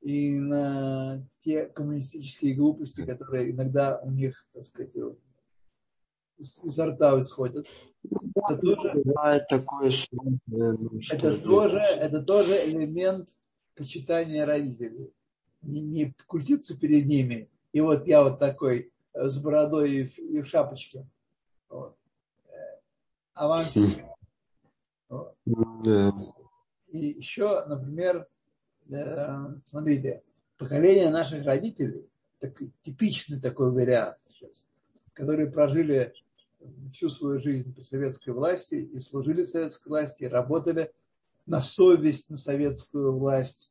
[0.00, 4.92] и на те коммунистические глупости, которые иногда у них, так сказать,
[6.38, 7.66] изо рта исходят.
[8.36, 9.04] Это тоже,
[9.48, 9.92] такое,
[11.10, 13.28] это, тоже, это тоже элемент
[13.74, 15.12] почитания родителей.
[15.62, 17.48] Не, не крутиться перед ними.
[17.72, 21.06] И вот я вот такой э, с бородой и в, и в шапочке.
[21.68, 21.96] Вот.
[22.48, 22.78] Э,
[23.34, 24.04] Авансик.
[25.08, 25.36] Вот.
[26.88, 28.28] И еще, например,
[28.90, 30.22] э, смотрите,
[30.58, 32.06] поколение наших родителей,
[32.40, 34.64] так, типичный такой вариант сейчас,
[35.14, 36.12] которые прожили
[36.92, 40.92] всю свою жизнь при советской власти и служили советской власти, и работали
[41.46, 43.70] на совесть на советскую власть,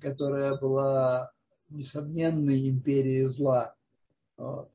[0.00, 1.32] которая была
[1.68, 3.74] несомненной империей зла.
[4.36, 4.70] Вот.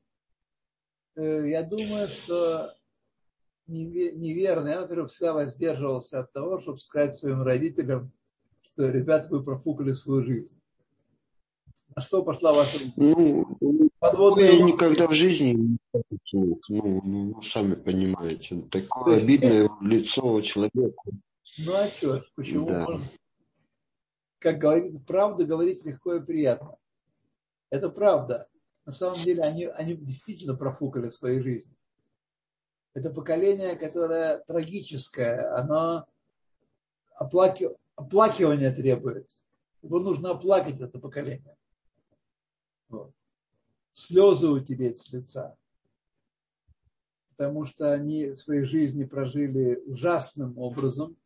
[1.14, 2.74] Э, я думаю, что
[3.66, 4.68] неверно.
[4.68, 8.12] Я, например, всегда воздерживался от того, чтобы сказать своим родителям,
[8.62, 10.58] что, ребята, вы профукали свою жизнь.
[11.94, 13.46] На что пошла ваша ну,
[14.02, 14.50] подводная...
[14.50, 15.78] Я никогда в жизни не
[16.32, 19.74] ну, ну, ну, сами понимаете, такое есть, обидное это...
[19.80, 21.02] лицо человека.
[21.58, 22.84] Ну а что, почему да.
[22.84, 23.08] можно?
[24.40, 26.76] Как говорит, правда говорить легко и приятно.
[27.70, 28.48] Это правда.
[28.84, 31.72] На самом деле они, они действительно профукали в своей жизни.
[32.94, 36.06] Это поколение, которое трагическое, оно
[37.14, 39.30] оплаки, оплакивание требует.
[39.80, 41.56] Его нужно оплакать, это поколение.
[42.88, 43.12] Вот.
[43.92, 45.56] Слезы утереть с лица.
[47.30, 51.16] Потому что они своей жизни прожили ужасным образом,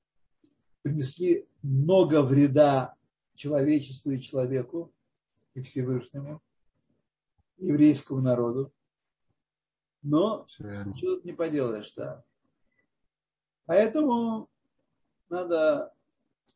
[0.82, 2.94] принесли много вреда
[3.34, 4.92] человечеству и человеку,
[5.54, 6.42] и Всевышнему,
[7.58, 8.72] еврейскому народу.
[10.02, 12.24] Но ничего тут не поделаешь, да.
[13.64, 14.48] Поэтому
[15.28, 15.92] надо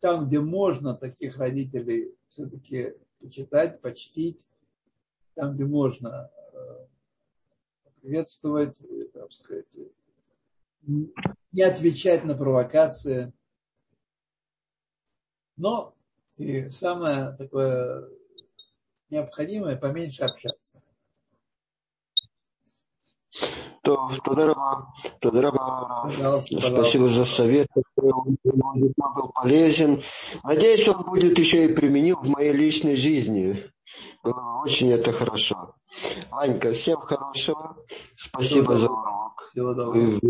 [0.00, 4.44] там, где можно таких родителей все-таки почитать, почтить,
[5.40, 6.58] там, где можно э,
[8.02, 8.78] приветствовать,
[9.14, 9.64] так сказать,
[10.82, 13.32] не отвечать на провокации.
[15.56, 15.94] Но
[16.36, 18.06] и самое такое
[19.08, 20.82] необходимое, поменьше общаться.
[23.82, 30.02] То, Тодорова, Тодорова, спасибо за совет, он, он был полезен.
[30.44, 33.72] Надеюсь, он будет еще и применим в моей личной жизни.
[34.22, 35.74] Было очень это хорошо.
[36.30, 37.76] Анька, всем хорошего.
[38.16, 39.48] Спасибо Всего за урок.
[39.50, 40.20] Всего доброго.